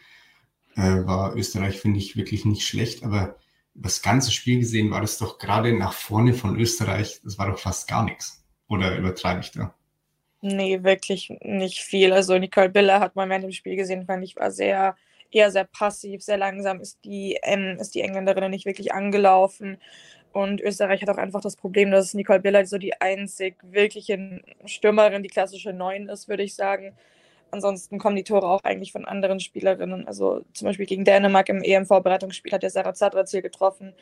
äh, 0.75 1.05
war 1.05 1.35
Österreich, 1.35 1.79
finde 1.79 1.99
ich, 1.99 2.15
wirklich 2.15 2.43
nicht 2.43 2.65
schlecht. 2.65 3.03
Aber 3.03 3.35
das 3.75 4.01
ganze 4.01 4.31
Spiel 4.31 4.57
gesehen 4.57 4.89
war 4.89 5.01
das 5.01 5.19
doch 5.19 5.37
gerade 5.37 5.71
nach 5.77 5.93
vorne 5.93 6.33
von 6.33 6.59
Österreich, 6.59 7.21
das 7.23 7.37
war 7.37 7.45
doch 7.45 7.59
fast 7.59 7.87
gar 7.87 8.03
nichts. 8.03 8.43
Oder 8.67 8.97
übertreibe 8.97 9.41
ich 9.41 9.51
da? 9.51 9.75
Nee, 10.43 10.83
wirklich 10.83 11.29
nicht 11.41 11.81
viel. 11.81 12.13
Also 12.13 12.37
Nicole 12.37 12.69
Biller 12.69 12.99
hat 12.99 13.15
man 13.15 13.29
während 13.29 13.43
dem 13.43 13.51
Spiel 13.51 13.75
gesehen, 13.75 14.05
fand 14.05 14.23
ich, 14.23 14.35
war 14.37 14.49
sehr, 14.49 14.95
eher 15.29 15.51
sehr 15.51 15.65
passiv, 15.65 16.23
sehr 16.23 16.37
langsam 16.37 16.81
ist 16.81 16.97
die, 17.05 17.37
ähm, 17.43 17.77
ist 17.79 17.93
die 17.93 18.01
Engländerin 18.01 18.49
nicht 18.49 18.65
wirklich 18.65 18.91
angelaufen. 18.93 19.77
Und 20.33 20.61
Österreich 20.61 21.01
hat 21.01 21.09
auch 21.09 21.17
einfach 21.17 21.41
das 21.41 21.55
Problem, 21.57 21.91
dass 21.91 22.13
Nicole 22.15 22.39
Biller 22.39 22.65
so 22.65 22.77
die 22.79 22.99
einzig 23.01 23.55
wirkliche 23.63 24.41
Stürmerin, 24.65 25.23
die 25.23 25.29
klassische 25.29 25.73
Neun 25.73 26.09
ist, 26.09 26.27
würde 26.29 26.43
ich 26.43 26.55
sagen. 26.55 26.93
Ansonsten 27.51 27.99
kommen 27.99 28.15
die 28.15 28.23
Tore 28.23 28.47
auch 28.47 28.63
eigentlich 28.63 28.91
von 28.91 29.05
anderen 29.05 29.39
Spielerinnen. 29.39 30.07
Also 30.07 30.43
zum 30.53 30.67
Beispiel 30.67 30.85
gegen 30.85 31.05
Dänemark 31.05 31.49
im 31.49 31.61
EM-Vorbereitungsspiel 31.61 32.51
hat 32.51 32.63
der 32.63 32.69
Sarah 32.69 32.93
Zadrazil 32.93 33.41
getroffen. 33.41 33.93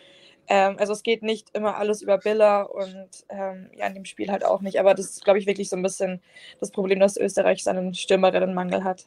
Ähm, 0.47 0.77
also 0.79 0.93
es 0.93 1.03
geht 1.03 1.23
nicht 1.23 1.49
immer 1.55 1.77
alles 1.77 2.01
über 2.01 2.17
Biller 2.17 2.73
und 2.73 3.09
ähm, 3.29 3.69
ja, 3.75 3.87
in 3.87 3.95
dem 3.95 4.05
Spiel 4.05 4.31
halt 4.31 4.45
auch 4.45 4.61
nicht. 4.61 4.79
Aber 4.79 4.93
das 4.93 5.07
ist, 5.07 5.23
glaube 5.23 5.39
ich, 5.39 5.47
wirklich 5.47 5.69
so 5.69 5.75
ein 5.75 5.83
bisschen 5.83 6.21
das 6.59 6.71
Problem, 6.71 6.99
dass 6.99 7.17
Österreich 7.17 7.63
seinen 7.63 7.93
Stürmerinnenmangel 7.93 8.83
hat. 8.83 9.05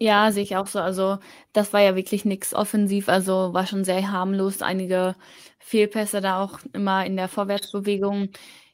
Ja, 0.00 0.30
sehe 0.30 0.44
ich 0.44 0.56
auch 0.56 0.68
so. 0.68 0.78
Also, 0.78 1.18
das 1.52 1.72
war 1.72 1.80
ja 1.80 1.96
wirklich 1.96 2.24
nichts 2.24 2.54
offensiv, 2.54 3.08
also 3.08 3.52
war 3.52 3.66
schon 3.66 3.84
sehr 3.84 4.12
harmlos. 4.12 4.62
Einige 4.62 5.16
Fehlpässe 5.58 6.20
da 6.20 6.42
auch 6.42 6.60
immer 6.72 7.04
in 7.04 7.16
der 7.16 7.28
Vorwärtsbewegung. 7.28 8.28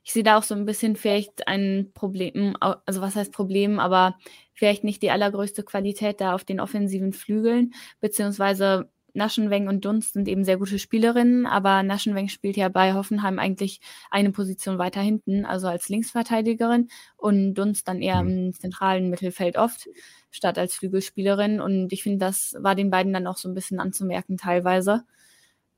Ich 0.05 0.13
sehe 0.13 0.23
da 0.23 0.39
auch 0.39 0.43
so 0.43 0.55
ein 0.55 0.67
bisschen 0.67 0.97
vielleicht 0.97 1.49
ein 1.49 1.91
Problem, 1.95 2.57
also 2.61 3.01
was 3.01 3.17
heißt 3.17 3.33
Problem, 3.33 3.81
aber 3.81 4.17
vielleicht 4.53 4.85
nicht 4.85 5.03
die 5.03 5.11
allergrößte 5.11 5.63
Qualität 5.65 6.21
da 6.21 6.35
auf 6.35 6.45
den 6.45 6.61
offensiven 6.61 7.13
Flügeln, 7.13 7.75
beziehungsweise 8.01 8.91
Naschenweng 9.15 9.69
und 9.69 9.85
Dunst 9.85 10.13
sind 10.13 10.29
eben 10.29 10.45
sehr 10.45 10.59
gute 10.59 10.79
Spielerinnen, 10.79 11.47
aber 11.47 11.83
Naschenweng 11.83 12.29
spielt 12.29 12.57
ja 12.57 12.69
bei 12.69 12.95
Hoffenheim 12.95 13.39
eigentlich 13.39 13.81
eine 14.11 14.33
Position 14.33 14.79
weiter 14.79 15.01
hinten, 15.01 15.45
also 15.45 15.69
als 15.69 15.89
Linksverteidigerin 15.89 16.89
und 17.17 17.55
Dunst 17.55 17.87
dann 17.87 18.03
eher 18.03 18.23
mhm. 18.23 18.47
im 18.47 18.53
zentralen 18.53 19.11
Mittelfeld 19.11 19.57
oft 19.57 19.89
statt 20.31 20.59
als 20.59 20.75
Flügelspielerin. 20.75 21.61
Und 21.61 21.93
ich 21.93 22.03
finde, 22.03 22.19
das 22.19 22.57
war 22.59 22.75
den 22.75 22.91
beiden 22.91 23.13
dann 23.13 23.29
auch 23.29 23.37
so 23.37 23.49
ein 23.49 23.55
bisschen 23.55 23.79
anzumerken 23.79 24.37
teilweise. 24.37 25.05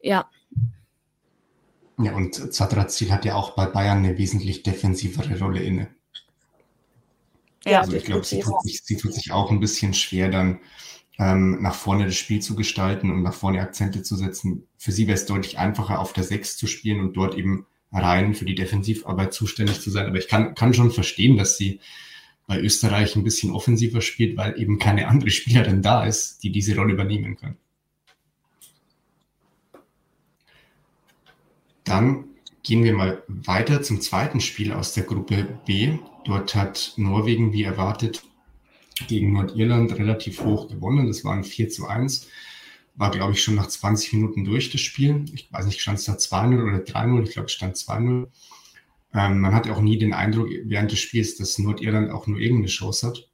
Ja. 0.01 0.31
Ja, 1.99 2.15
und 2.15 2.53
Zadrazil 2.53 3.11
hat 3.11 3.25
ja 3.25 3.35
auch 3.35 3.51
bei 3.51 3.67
Bayern 3.67 3.99
eine 3.99 4.19
wesentlich 4.19 4.63
defensivere 4.63 5.39
Rolle 5.39 5.63
inne. 5.63 5.89
Ja, 7.65 7.81
also 7.81 7.95
ich 7.95 8.05
glaube, 8.05 8.25
sie, 8.25 8.45
sie 8.65 8.97
tut 8.97 9.15
sich 9.15 9.33
auch 9.33 9.51
ein 9.51 9.61
bisschen 9.61 9.95
schwer, 9.95 10.31
dann 10.31 10.61
ähm, 11.19 11.63
nach 11.63 11.75
vorne 11.75 12.05
das 12.05 12.17
Spiel 12.17 12.41
zu 12.41 12.55
gestalten 12.55 13.11
und 13.11 13.23
nach 13.23 13.35
vorne 13.35 13.61
Akzente 13.61 14.03
zu 14.03 14.17
setzen. 14.17 14.67
Für 14.77 14.93
sie 14.93 15.07
wäre 15.07 15.17
es 15.17 15.27
deutlich 15.27 15.59
einfacher, 15.59 15.99
auf 15.99 16.13
der 16.13 16.25
Sechs 16.25 16.57
zu 16.57 16.67
spielen 16.67 17.01
und 17.01 17.15
dort 17.15 17.35
eben 17.37 17.67
rein 17.93 18.35
für 18.35 18.45
die 18.45 18.55
Defensivarbeit 18.55 19.33
zuständig 19.33 19.81
zu 19.81 19.91
sein. 19.91 20.07
Aber 20.07 20.19
ich 20.19 20.29
kann, 20.29 20.55
kann 20.55 20.75
schon 20.75 20.93
verstehen, 20.93 21.37
dass 21.37 21.57
sie 21.57 21.81
bei 22.47 22.61
Österreich 22.61 23.17
ein 23.17 23.25
bisschen 23.25 23.53
offensiver 23.53 24.01
spielt, 24.01 24.37
weil 24.37 24.61
eben 24.61 24.79
keine 24.79 25.09
andere 25.09 25.31
Spielerin 25.31 25.83
da 25.83 26.05
ist, 26.05 26.43
die 26.43 26.53
diese 26.53 26.77
Rolle 26.77 26.93
übernehmen 26.93 27.37
kann. 27.37 27.57
Dann 31.87 32.25
gehen 32.63 32.85
wir 32.85 32.93
mal 32.93 33.23
weiter 33.29 33.81
zum 33.81 34.01
zweiten 34.01 34.41
Spiel 34.41 34.73
aus 34.73 34.93
der 34.93 35.05
Gruppe 35.05 35.59
B. 35.67 35.99
Dort 36.25 36.55
hat 36.55 36.93
Norwegen, 36.97 37.53
wie 37.53 37.63
erwartet, 37.63 38.25
gegen 39.07 39.33
Nordirland 39.33 39.97
relativ 39.97 40.43
hoch 40.43 40.69
gewonnen. 40.69 41.07
Das 41.07 41.25
war 41.25 41.33
ein 41.33 41.45
4 41.45 41.69
zu 41.69 41.87
1. 41.87 42.27
War, 42.97 43.11
glaube 43.13 43.33
ich, 43.33 43.43
schon 43.43 43.55
nach 43.55 43.69
20 43.69 44.15
Minuten 44.15 44.45
durch 44.45 44.71
das 44.71 44.81
Spiel. 44.81 45.27
Ich 45.33 45.53
weiß 45.53 45.67
nicht, 45.67 45.81
stand 45.81 45.99
es 45.99 46.07
da 46.07 46.15
2-0 46.15 46.63
oder 46.67 46.79
3-0? 46.79 47.23
Ich 47.23 47.33
glaube, 47.35 47.47
es 47.47 47.53
stand 47.53 47.77
2-0. 47.77 48.27
Ähm, 49.15 49.41
man 49.41 49.55
hat 49.55 49.71
auch 49.71 49.81
nie 49.81 49.99
den 49.99 50.13
Eindruck 50.13 50.49
während 50.65 50.91
des 50.91 50.99
Spiels, 50.99 51.37
dass 51.37 51.59
Nordirland 51.59 52.11
auch 52.11 52.27
nur 52.27 52.41
irgendeine 52.41 52.69
Chance 52.69 53.07
hat. 53.07 53.29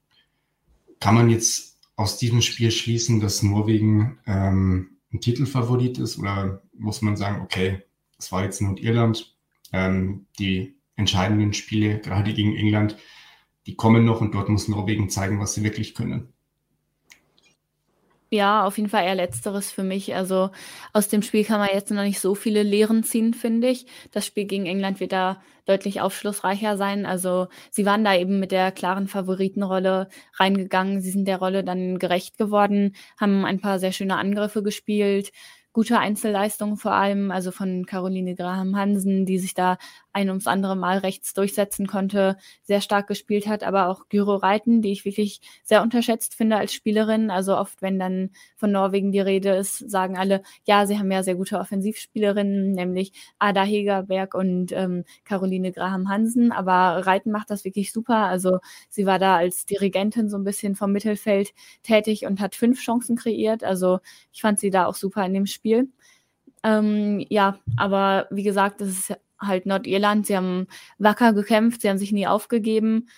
Kann 1.00 1.14
man 1.14 1.30
jetzt 1.30 1.78
aus 1.96 2.18
diesem 2.18 2.42
Spiel 2.42 2.70
schließen, 2.70 3.20
dass 3.20 3.42
Norwegen 3.42 4.18
ähm, 4.26 4.98
ein 5.10 5.20
Titelfavorit 5.20 5.98
ist 5.98 6.18
oder 6.18 6.62
muss 6.76 7.00
man 7.00 7.16
sagen, 7.16 7.40
okay, 7.42 7.82
es 8.22 8.30
war 8.30 8.44
jetzt 8.44 8.60
Nordirland, 8.60 9.34
ähm, 9.72 10.26
die 10.38 10.76
entscheidenden 10.96 11.52
Spiele, 11.54 11.98
gerade 11.98 12.32
gegen 12.32 12.56
England, 12.56 12.96
die 13.66 13.74
kommen 13.74 14.04
noch 14.04 14.20
und 14.20 14.34
dort 14.34 14.48
muss 14.48 14.68
Norwegen 14.68 15.08
zeigen, 15.08 15.40
was 15.40 15.54
sie 15.54 15.64
wirklich 15.64 15.94
können. 15.94 16.32
Ja, 18.30 18.64
auf 18.64 18.78
jeden 18.78 18.88
Fall 18.88 19.04
eher 19.04 19.14
letzteres 19.14 19.70
für 19.70 19.82
mich. 19.82 20.14
Also 20.14 20.50
aus 20.94 21.08
dem 21.08 21.20
Spiel 21.20 21.44
kann 21.44 21.58
man 21.58 21.68
jetzt 21.70 21.90
noch 21.90 22.02
nicht 22.02 22.18
so 22.18 22.34
viele 22.34 22.62
Lehren 22.62 23.04
ziehen, 23.04 23.34
finde 23.34 23.68
ich. 23.68 23.84
Das 24.10 24.24
Spiel 24.24 24.46
gegen 24.46 24.64
England 24.64 25.00
wird 25.00 25.12
da 25.12 25.42
deutlich 25.66 26.00
aufschlussreicher 26.00 26.78
sein. 26.78 27.04
Also 27.04 27.48
sie 27.70 27.84
waren 27.84 28.04
da 28.04 28.16
eben 28.16 28.40
mit 28.40 28.50
der 28.50 28.72
klaren 28.72 29.06
Favoritenrolle 29.06 30.08
reingegangen. 30.38 31.02
Sie 31.02 31.10
sind 31.10 31.26
der 31.28 31.38
Rolle 31.38 31.62
dann 31.62 31.98
gerecht 31.98 32.38
geworden, 32.38 32.94
haben 33.20 33.44
ein 33.44 33.60
paar 33.60 33.78
sehr 33.78 33.92
schöne 33.92 34.16
Angriffe 34.16 34.62
gespielt, 34.62 35.30
gute 35.72 35.98
Einzelleistungen 35.98 36.76
vor 36.76 36.92
allem, 36.92 37.30
also 37.30 37.50
von 37.52 37.86
Caroline 37.86 38.34
Graham 38.34 38.76
Hansen, 38.76 39.26
die 39.26 39.38
sich 39.38 39.54
da 39.54 39.78
ein 40.12 40.28
ums 40.28 40.46
andere 40.46 40.76
Mal 40.76 40.98
rechts 40.98 41.34
durchsetzen 41.34 41.86
konnte, 41.86 42.36
sehr 42.62 42.80
stark 42.80 43.06
gespielt 43.06 43.46
hat, 43.46 43.62
aber 43.62 43.88
auch 43.88 44.08
Gyro 44.08 44.36
Reiten, 44.36 44.82
die 44.82 44.92
ich 44.92 45.04
wirklich 45.04 45.40
sehr 45.64 45.82
unterschätzt 45.82 46.34
finde 46.34 46.56
als 46.56 46.72
Spielerin. 46.72 47.30
Also 47.30 47.56
oft, 47.56 47.82
wenn 47.82 47.98
dann 47.98 48.30
von 48.56 48.72
Norwegen 48.72 49.12
die 49.12 49.20
Rede 49.20 49.50
ist, 49.50 49.78
sagen 49.90 50.16
alle, 50.18 50.42
ja, 50.64 50.86
sie 50.86 50.98
haben 50.98 51.10
ja 51.10 51.22
sehr 51.22 51.34
gute 51.34 51.58
Offensivspielerinnen, 51.58 52.72
nämlich 52.72 53.12
Ada 53.38 53.62
Hegerberg 53.62 54.34
und 54.34 54.72
ähm, 54.72 55.04
Caroline 55.24 55.72
Graham 55.72 56.08
Hansen. 56.08 56.52
Aber 56.52 57.06
Reiten 57.06 57.30
macht 57.30 57.50
das 57.50 57.64
wirklich 57.64 57.92
super. 57.92 58.26
Also 58.26 58.58
sie 58.88 59.06
war 59.06 59.18
da 59.18 59.36
als 59.36 59.66
Dirigentin 59.66 60.28
so 60.28 60.36
ein 60.36 60.44
bisschen 60.44 60.76
vom 60.76 60.92
Mittelfeld 60.92 61.52
tätig 61.82 62.26
und 62.26 62.40
hat 62.40 62.54
fünf 62.54 62.80
Chancen 62.80 63.16
kreiert. 63.16 63.64
Also 63.64 64.00
ich 64.32 64.42
fand 64.42 64.58
sie 64.58 64.70
da 64.70 64.86
auch 64.86 64.94
super 64.94 65.24
in 65.24 65.34
dem 65.34 65.46
Spiel. 65.46 65.88
Ähm, 66.64 67.24
ja, 67.28 67.58
aber 67.76 68.26
wie 68.30 68.44
gesagt, 68.44 68.80
das 68.80 68.88
ist 68.88 69.16
halt 69.42 69.66
Nordirland. 69.66 70.26
Sie 70.26 70.36
haben 70.36 70.66
wacker 70.98 71.32
gekämpft, 71.32 71.82
sie 71.82 71.88
haben 71.90 71.98
sich 71.98 72.12
nie 72.12 72.26
aufgegeben, 72.26 73.08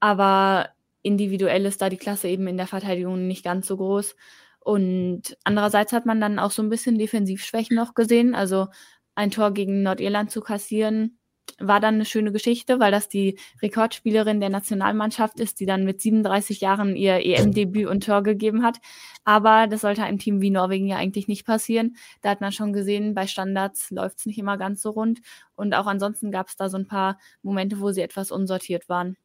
aber 0.00 0.70
individuell 1.02 1.66
ist 1.66 1.82
da 1.82 1.88
die 1.88 1.96
Klasse 1.96 2.28
eben 2.28 2.46
in 2.46 2.56
der 2.56 2.66
Verteidigung 2.66 3.26
nicht 3.26 3.44
ganz 3.44 3.66
so 3.66 3.76
groß. 3.76 4.16
Und 4.60 5.36
andererseits 5.44 5.92
hat 5.92 6.06
man 6.06 6.20
dann 6.20 6.38
auch 6.38 6.50
so 6.50 6.62
ein 6.62 6.70
bisschen 6.70 6.98
Defensivschwächen 6.98 7.76
noch 7.76 7.94
gesehen. 7.94 8.34
Also 8.34 8.68
ein 9.14 9.30
Tor 9.30 9.52
gegen 9.52 9.82
Nordirland 9.82 10.30
zu 10.30 10.40
kassieren, 10.40 11.18
war 11.58 11.80
dann 11.80 11.94
eine 11.94 12.04
schöne 12.04 12.32
Geschichte, 12.32 12.80
weil 12.80 12.90
das 12.90 13.08
die 13.08 13.38
Rekordspielerin 13.62 14.40
der 14.40 14.50
Nationalmannschaft 14.50 15.38
ist, 15.40 15.60
die 15.60 15.66
dann 15.66 15.84
mit 15.84 16.00
37 16.00 16.60
Jahren 16.60 16.96
ihr 16.96 17.24
EM-Debüt 17.24 17.86
und 17.86 18.04
Tor 18.04 18.22
gegeben 18.22 18.62
hat. 18.62 18.78
Aber 19.24 19.66
das 19.66 19.82
sollte 19.82 20.02
einem 20.02 20.18
Team 20.18 20.40
wie 20.40 20.50
Norwegen 20.50 20.86
ja 20.86 20.96
eigentlich 20.96 21.28
nicht 21.28 21.46
passieren. 21.46 21.96
Da 22.22 22.30
hat 22.30 22.40
man 22.40 22.52
schon 22.52 22.72
gesehen, 22.72 23.14
bei 23.14 23.26
Standards 23.26 23.90
läuft 23.90 24.18
es 24.18 24.26
nicht 24.26 24.38
immer 24.38 24.58
ganz 24.58 24.82
so 24.82 24.90
rund. 24.90 25.20
Und 25.54 25.74
auch 25.74 25.86
ansonsten 25.86 26.30
gab 26.30 26.48
es 26.48 26.56
da 26.56 26.68
so 26.68 26.76
ein 26.76 26.86
paar 26.86 27.18
Momente, 27.42 27.80
wo 27.80 27.92
sie 27.92 28.02
etwas 28.02 28.30
unsortiert 28.30 28.88
waren. 28.88 29.16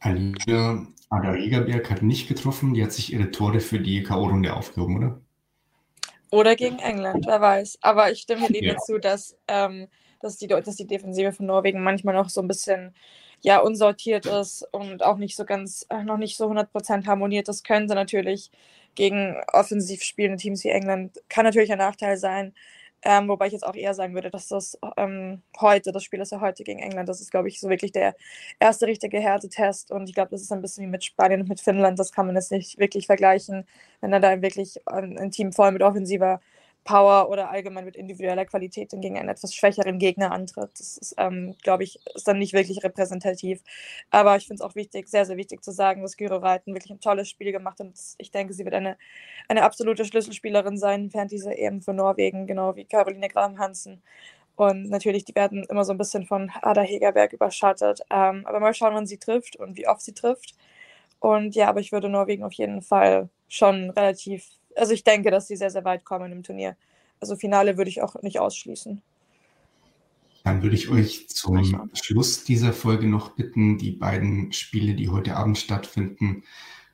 Alina 0.00 0.86
Ada-Egerberg 1.10 1.90
hat 1.90 2.02
nicht 2.02 2.28
getroffen. 2.28 2.74
Die 2.74 2.82
hat 2.82 2.92
sich 2.92 3.12
ihre 3.12 3.30
Tore 3.30 3.60
für 3.60 3.80
die 3.80 4.02
K.O.-Runde 4.02 4.50
aufgehoben, 4.50 4.96
oder? 4.98 5.20
Oder 6.30 6.56
gegen 6.56 6.78
England, 6.78 7.24
wer 7.26 7.40
weiß. 7.40 7.78
Aber 7.82 8.10
ich 8.10 8.20
stimme 8.20 8.42
Helene 8.42 8.72
ja. 8.72 8.76
zu, 8.78 8.98
dass 8.98 9.36
ähm, 9.46 9.86
dass 10.26 10.36
die, 10.38 10.48
dass 10.48 10.76
die 10.76 10.86
Defensive 10.86 11.32
von 11.32 11.46
Norwegen 11.46 11.82
manchmal 11.82 12.14
noch 12.14 12.28
so 12.28 12.40
ein 12.42 12.48
bisschen 12.48 12.94
ja, 13.42 13.58
unsortiert 13.60 14.26
ist 14.26 14.66
und 14.72 15.04
auch 15.04 15.18
nicht 15.18 15.36
so 15.36 15.44
ganz, 15.44 15.86
äh, 15.90 16.02
noch 16.02 16.18
nicht 16.18 16.36
so 16.36 16.48
100% 16.50 17.06
harmoniert. 17.06 17.48
Das 17.48 17.62
können 17.62 17.88
sie 17.88 17.94
natürlich 17.94 18.50
gegen 18.94 19.36
offensiv 19.52 20.02
spielende 20.02 20.40
Teams 20.42 20.64
wie 20.64 20.70
England. 20.70 21.20
Kann 21.28 21.44
natürlich 21.44 21.72
ein 21.72 21.78
Nachteil 21.78 22.16
sein. 22.16 22.54
Ähm, 23.02 23.28
wobei 23.28 23.46
ich 23.46 23.52
jetzt 23.52 23.64
auch 23.64 23.74
eher 23.74 23.94
sagen 23.94 24.14
würde, 24.14 24.30
dass 24.30 24.48
das 24.48 24.78
ähm, 24.96 25.42
heute, 25.60 25.92
das 25.92 26.02
Spiel 26.02 26.20
ist 26.20 26.32
ja 26.32 26.40
heute 26.40 26.64
gegen 26.64 26.80
England, 26.80 27.08
das 27.08 27.20
ist, 27.20 27.30
glaube 27.30 27.46
ich, 27.48 27.60
so 27.60 27.68
wirklich 27.68 27.92
der 27.92 28.16
erste 28.58 28.86
richtige 28.86 29.20
Härtetest. 29.20 29.92
Und 29.92 30.08
ich 30.08 30.14
glaube, 30.14 30.30
das 30.30 30.42
ist 30.42 30.50
ein 30.50 30.62
bisschen 30.62 30.84
wie 30.84 30.90
mit 30.90 31.04
Spanien 31.04 31.42
und 31.42 31.48
mit 31.48 31.60
Finnland. 31.60 31.98
Das 31.98 32.10
kann 32.10 32.26
man 32.26 32.34
jetzt 32.34 32.50
nicht 32.50 32.78
wirklich 32.78 33.06
vergleichen, 33.06 33.64
wenn 34.00 34.12
er 34.12 34.20
da 34.20 34.42
wirklich 34.42 34.80
ein, 34.86 35.18
ein 35.18 35.30
Team 35.30 35.52
voll 35.52 35.72
mit 35.72 35.82
offensiver 35.82 36.40
Power 36.86 37.28
oder 37.28 37.50
allgemein 37.50 37.84
mit 37.84 37.96
individueller 37.96 38.46
Qualität 38.46 38.90
gegen 38.92 39.18
einen 39.18 39.28
etwas 39.28 39.54
schwächeren 39.54 39.98
Gegner 39.98 40.32
antritt. 40.32 40.70
Das 40.78 40.96
ist, 40.96 41.14
ähm, 41.18 41.54
glaube 41.62 41.82
ich, 41.82 41.98
ist 42.14 42.26
dann 42.26 42.38
nicht 42.38 42.54
wirklich 42.54 42.82
repräsentativ. 42.84 43.60
Aber 44.10 44.36
ich 44.36 44.46
finde 44.46 44.62
es 44.62 44.70
auch 44.70 44.76
wichtig, 44.76 45.08
sehr, 45.08 45.26
sehr 45.26 45.36
wichtig 45.36 45.62
zu 45.62 45.72
sagen, 45.72 46.02
dass 46.02 46.16
Gyro 46.16 46.36
Reiten 46.36 46.72
wirklich 46.74 46.92
ein 46.92 47.00
tolles 47.00 47.28
Spiel 47.28 47.52
gemacht 47.52 47.80
hat. 47.80 47.88
Und 47.88 47.98
ich 48.18 48.30
denke, 48.30 48.54
sie 48.54 48.64
wird 48.64 48.74
eine, 48.74 48.96
eine 49.48 49.64
absolute 49.64 50.04
Schlüsselspielerin 50.04 50.78
sein 50.78 51.12
während 51.12 51.32
dieser 51.32 51.58
EM 51.58 51.82
für 51.82 51.92
Norwegen, 51.92 52.46
genau 52.46 52.76
wie 52.76 52.84
Caroline 52.84 53.28
Graham-Hansen. 53.28 54.02
Und 54.54 54.88
natürlich, 54.88 55.24
die 55.24 55.34
werden 55.34 55.64
immer 55.68 55.84
so 55.84 55.92
ein 55.92 55.98
bisschen 55.98 56.24
von 56.26 56.50
Ada 56.62 56.82
Hegerberg 56.82 57.32
überschattet. 57.32 58.00
Ähm, 58.10 58.46
aber 58.46 58.60
mal 58.60 58.72
schauen, 58.74 58.94
wann 58.94 59.06
sie 59.06 59.18
trifft 59.18 59.56
und 59.56 59.76
wie 59.76 59.88
oft 59.88 60.00
sie 60.00 60.14
trifft. 60.14 60.54
Und 61.20 61.54
ja, 61.56 61.68
aber 61.68 61.80
ich 61.80 61.92
würde 61.92 62.08
Norwegen 62.08 62.44
auf 62.44 62.52
jeden 62.54 62.82
Fall 62.82 63.28
schon 63.48 63.90
relativ 63.90 64.46
also 64.76 64.92
ich 64.92 65.04
denke, 65.04 65.30
dass 65.30 65.48
sie 65.48 65.56
sehr, 65.56 65.70
sehr 65.70 65.84
weit 65.84 66.04
kommen 66.04 66.32
im 66.32 66.42
Turnier. 66.42 66.76
Also 67.20 67.36
Finale 67.36 67.76
würde 67.76 67.90
ich 67.90 68.02
auch 68.02 68.22
nicht 68.22 68.38
ausschließen. 68.38 69.02
Dann 70.44 70.62
würde 70.62 70.76
ich 70.76 70.90
euch 70.90 71.28
zum 71.28 71.90
Schluss 71.94 72.44
dieser 72.44 72.72
Folge 72.72 73.08
noch 73.08 73.30
bitten, 73.30 73.78
die 73.78 73.90
beiden 73.90 74.52
Spiele, 74.52 74.94
die 74.94 75.08
heute 75.08 75.36
Abend 75.36 75.58
stattfinden, 75.58 76.44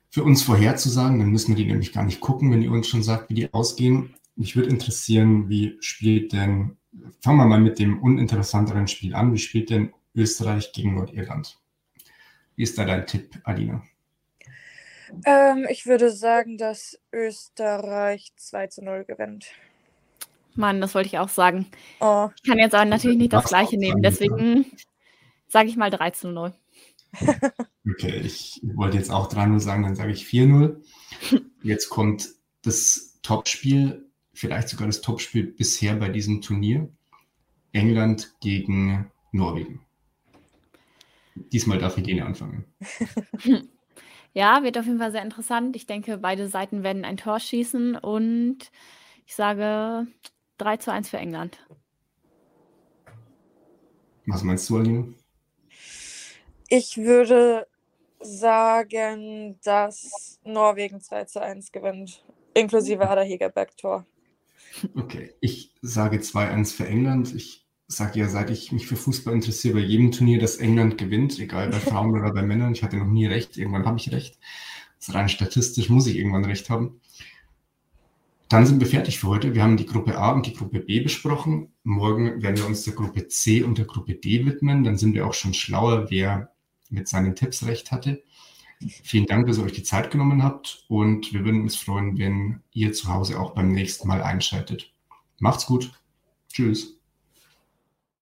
für 0.09 0.23
uns 0.23 0.41
vorherzusagen. 0.41 1.19
Dann 1.19 1.29
müssen 1.29 1.49
wir 1.49 1.63
die 1.63 1.69
nämlich 1.69 1.93
gar 1.93 2.03
nicht 2.03 2.19
gucken, 2.19 2.51
wenn 2.51 2.63
ihr 2.63 2.71
uns 2.71 2.87
schon 2.87 3.03
sagt, 3.03 3.29
wie 3.29 3.35
die 3.35 3.53
ausgehen. 3.53 4.15
mich 4.35 4.55
würde 4.55 4.69
interessieren, 4.69 5.49
wie 5.49 5.77
spielt 5.81 6.33
denn, 6.33 6.77
fangen 7.19 7.37
wir 7.37 7.45
mal 7.45 7.59
mit 7.59 7.77
dem 7.77 8.01
uninteressanteren 8.01 8.87
Spiel 8.87 9.13
an, 9.13 9.33
wie 9.33 9.37
spielt 9.37 9.69
denn 9.69 9.93
Österreich 10.15 10.71
gegen 10.73 10.95
Nordirland? 10.95 11.59
Wie 12.55 12.63
ist 12.63 12.77
da 12.77 12.85
dein 12.85 13.05
Tipp, 13.05 13.39
Alina? 13.43 13.83
Ähm, 15.25 15.65
ich 15.69 15.85
würde 15.85 16.11
sagen, 16.11 16.57
dass 16.57 16.99
Österreich 17.11 18.31
2 18.35 18.67
zu 18.67 18.83
0 18.83 19.05
gewinnt. 19.05 19.47
Mann, 20.55 20.81
das 20.81 20.93
wollte 20.93 21.07
ich 21.07 21.17
auch 21.17 21.29
sagen. 21.29 21.67
Oh. 21.99 22.29
Ich 22.35 22.49
kann 22.49 22.59
jetzt 22.59 22.75
aber 22.75 22.85
natürlich 22.85 23.17
nicht 23.17 23.33
das 23.33 23.45
gleiche 23.45 23.77
nehmen, 23.77 24.01
deswegen 24.01 24.65
sage 25.47 25.69
ich 25.69 25.77
mal 25.77 25.89
3 25.89 26.11
zu 26.11 26.29
0. 26.29 26.53
Okay, 27.85 28.21
ich 28.23 28.61
wollte 28.63 28.95
jetzt 28.95 29.11
auch 29.11 29.29
3-0 29.29 29.59
sagen, 29.59 29.83
dann 29.83 29.97
sage 29.97 30.13
ich 30.13 30.25
4-0. 30.25 30.81
Jetzt 31.61 31.89
kommt 31.89 32.29
das 32.61 33.19
Topspiel, 33.21 34.09
vielleicht 34.33 34.69
sogar 34.69 34.87
das 34.87 35.01
Topspiel 35.01 35.43
bisher 35.43 35.95
bei 35.97 36.07
diesem 36.07 36.41
Turnier. 36.41 36.87
England 37.73 38.33
gegen 38.39 39.11
Norwegen. 39.33 39.81
Diesmal 41.35 41.79
darf 41.79 41.97
Helene 41.97 42.25
anfangen. 42.25 42.65
Ja, 44.33 44.63
wird 44.63 44.77
auf 44.77 44.85
jeden 44.85 44.99
Fall 44.99 45.11
sehr 45.11 45.21
interessant. 45.21 45.75
Ich 45.75 45.85
denke, 45.85 46.17
beide 46.17 46.47
Seiten 46.47 46.83
werden 46.83 47.05
ein 47.05 47.17
Tor 47.17 47.39
schießen 47.39 47.95
und 47.95 48.71
ich 49.25 49.35
sage 49.35 50.07
3 50.57 50.77
zu 50.77 50.91
1 50.91 51.09
für 51.09 51.17
England. 51.17 51.57
Was 54.25 54.43
meinst 54.43 54.69
du, 54.69 54.77
Alina? 54.77 55.05
Ich 56.67 56.97
würde 56.97 57.67
sagen, 58.19 59.59
dass 59.63 60.39
Norwegen 60.43 61.01
2 61.01 61.25
zu 61.25 61.41
1 61.41 61.71
gewinnt. 61.71 62.23
Inklusive 62.55 63.07
Ada 63.07 63.21
Hegerberg-Tor. 63.21 64.05
Okay, 64.95 65.33
ich 65.41 65.71
sage 65.81 66.17
2-1 66.17 66.73
für 66.73 66.87
England. 66.87 67.35
Ich 67.35 67.62
sage 67.87 68.19
ja, 68.19 68.29
seit 68.29 68.49
ich 68.49 68.71
mich 68.71 68.87
für 68.87 68.95
Fußball 68.95 69.33
interessiere, 69.33 69.75
bei 69.75 69.81
jedem 69.81 70.11
Turnier, 70.11 70.39
dass 70.39 70.57
England 70.57 70.97
gewinnt, 70.97 71.37
egal 71.39 71.69
bei 71.69 71.79
Frauen 71.79 72.11
oder 72.11 72.33
bei 72.33 72.41
Männern. 72.41 72.73
Ich 72.73 72.83
hatte 72.83 72.97
noch 72.97 73.07
nie 73.07 73.25
recht, 73.25 73.57
irgendwann 73.57 73.85
habe 73.85 73.97
ich 73.97 74.11
recht. 74.11 74.39
Das 74.99 75.09
ist 75.09 75.15
rein 75.15 75.29
statistisch 75.29 75.89
muss 75.89 76.07
ich 76.07 76.17
irgendwann 76.17 76.45
recht 76.45 76.69
haben. 76.69 77.01
Dann 78.49 78.65
sind 78.65 78.79
wir 78.79 78.87
fertig 78.87 79.19
für 79.19 79.27
heute. 79.27 79.55
Wir 79.55 79.63
haben 79.63 79.77
die 79.77 79.85
Gruppe 79.85 80.17
A 80.17 80.31
und 80.31 80.45
die 80.45 80.53
Gruppe 80.53 80.79
B 80.79 80.99
besprochen. 80.99 81.73
Morgen 81.83 82.41
werden 82.41 82.57
wir 82.57 82.67
uns 82.67 82.83
der 82.83 82.93
Gruppe 82.93 83.27
C 83.27 83.63
und 83.63 83.77
der 83.77 83.85
Gruppe 83.85 84.13
D 84.13 84.45
widmen. 84.45 84.83
Dann 84.83 84.97
sind 84.97 85.13
wir 85.13 85.25
auch 85.25 85.33
schon 85.33 85.53
schlauer, 85.53 86.11
wer 86.11 86.51
mit 86.89 87.07
seinen 87.07 87.35
Tipps 87.35 87.65
recht 87.65 87.91
hatte. 87.91 88.23
Vielen 89.03 89.25
Dank, 89.25 89.47
dass 89.47 89.57
ihr 89.57 89.63
euch 89.63 89.71
die 89.71 89.83
Zeit 89.83 90.11
genommen 90.11 90.43
habt 90.43 90.85
und 90.87 91.33
wir 91.33 91.45
würden 91.45 91.61
uns 91.61 91.75
freuen, 91.75 92.17
wenn 92.17 92.61
ihr 92.73 92.93
zu 92.93 93.07
Hause 93.07 93.39
auch 93.39 93.55
beim 93.55 93.71
nächsten 93.71 94.07
Mal 94.07 94.21
einschaltet. 94.21 94.93
Macht's 95.39 95.65
gut. 95.65 95.91
Tschüss. 96.51 97.02